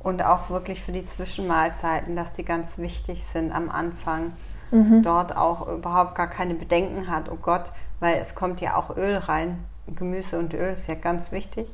[0.00, 4.32] und auch wirklich für die Zwischenmahlzeiten, dass die ganz wichtig sind am Anfang.
[4.70, 5.02] Mhm.
[5.02, 9.16] Dort auch überhaupt gar keine Bedenken hat, oh Gott, weil es kommt ja auch Öl
[9.16, 9.64] rein.
[9.86, 11.68] Gemüse und Öl ist ja ganz wichtig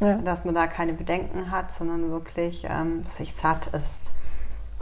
[0.00, 0.18] ja.
[0.18, 4.02] dass man da keine Bedenken hat, sondern wirklich ähm, sich satt ist.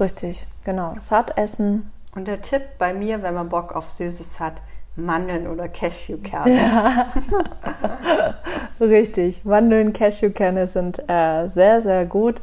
[0.01, 0.95] Richtig, genau.
[1.01, 1.91] Satt essen.
[2.15, 4.55] Und der Tipp bei mir, wenn man Bock auf Süßes hat,
[4.97, 6.57] Mandeln oder Cashewkerne.
[6.57, 7.07] Ja.
[8.81, 12.41] Richtig, Mandeln, Cashewkerne sind äh, sehr, sehr gut.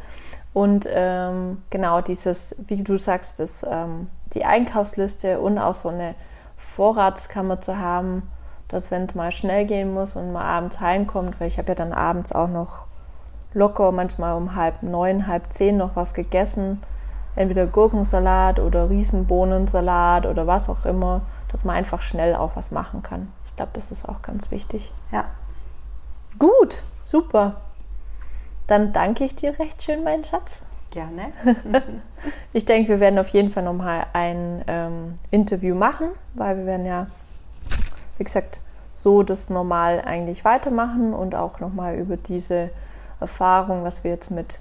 [0.54, 6.14] Und ähm, genau dieses, wie du sagst, das, ähm, die Einkaufsliste und auch so eine
[6.58, 8.24] Vorratskammer zu haben,
[8.74, 11.76] dass wenn es mal schnell gehen muss und man abends heimkommt, weil ich habe ja
[11.76, 12.88] dann abends auch noch
[13.54, 16.82] locker, manchmal um halb neun, halb zehn noch was gegessen.
[17.36, 21.22] Entweder Gurkensalat oder Riesenbohnensalat oder was auch immer,
[21.52, 23.32] dass man einfach schnell auch was machen kann.
[23.46, 24.92] Ich glaube, das ist auch ganz wichtig.
[25.12, 25.26] Ja.
[26.40, 27.62] Gut, super.
[28.68, 30.62] Dann danke ich dir recht schön, mein Schatz.
[30.92, 31.34] Gerne.
[32.54, 36.86] ich denke, wir werden auf jeden Fall nochmal ein ähm, Interview machen, weil wir werden
[36.86, 37.08] ja,
[38.18, 38.60] wie gesagt,
[38.94, 42.70] so das normal eigentlich weitermachen und auch nochmal über diese
[43.20, 44.60] Erfahrung, was wir jetzt mit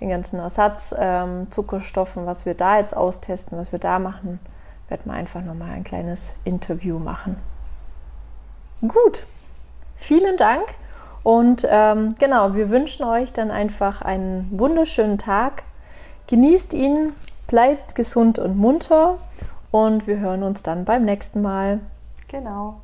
[0.00, 4.40] den ganzen Ersatzzuckerstoffen, ähm, was wir da jetzt austesten, was wir da machen,
[4.88, 7.36] werden wir einfach nochmal ein kleines Interview machen.
[8.80, 9.26] Gut,
[9.96, 10.64] vielen Dank
[11.22, 15.64] und ähm, genau, wir wünschen euch dann einfach einen wunderschönen Tag.
[16.28, 17.14] Genießt ihn,
[17.46, 19.18] bleibt gesund und munter
[19.70, 21.80] und wir hören uns dann beim nächsten Mal.
[22.28, 22.83] Genau.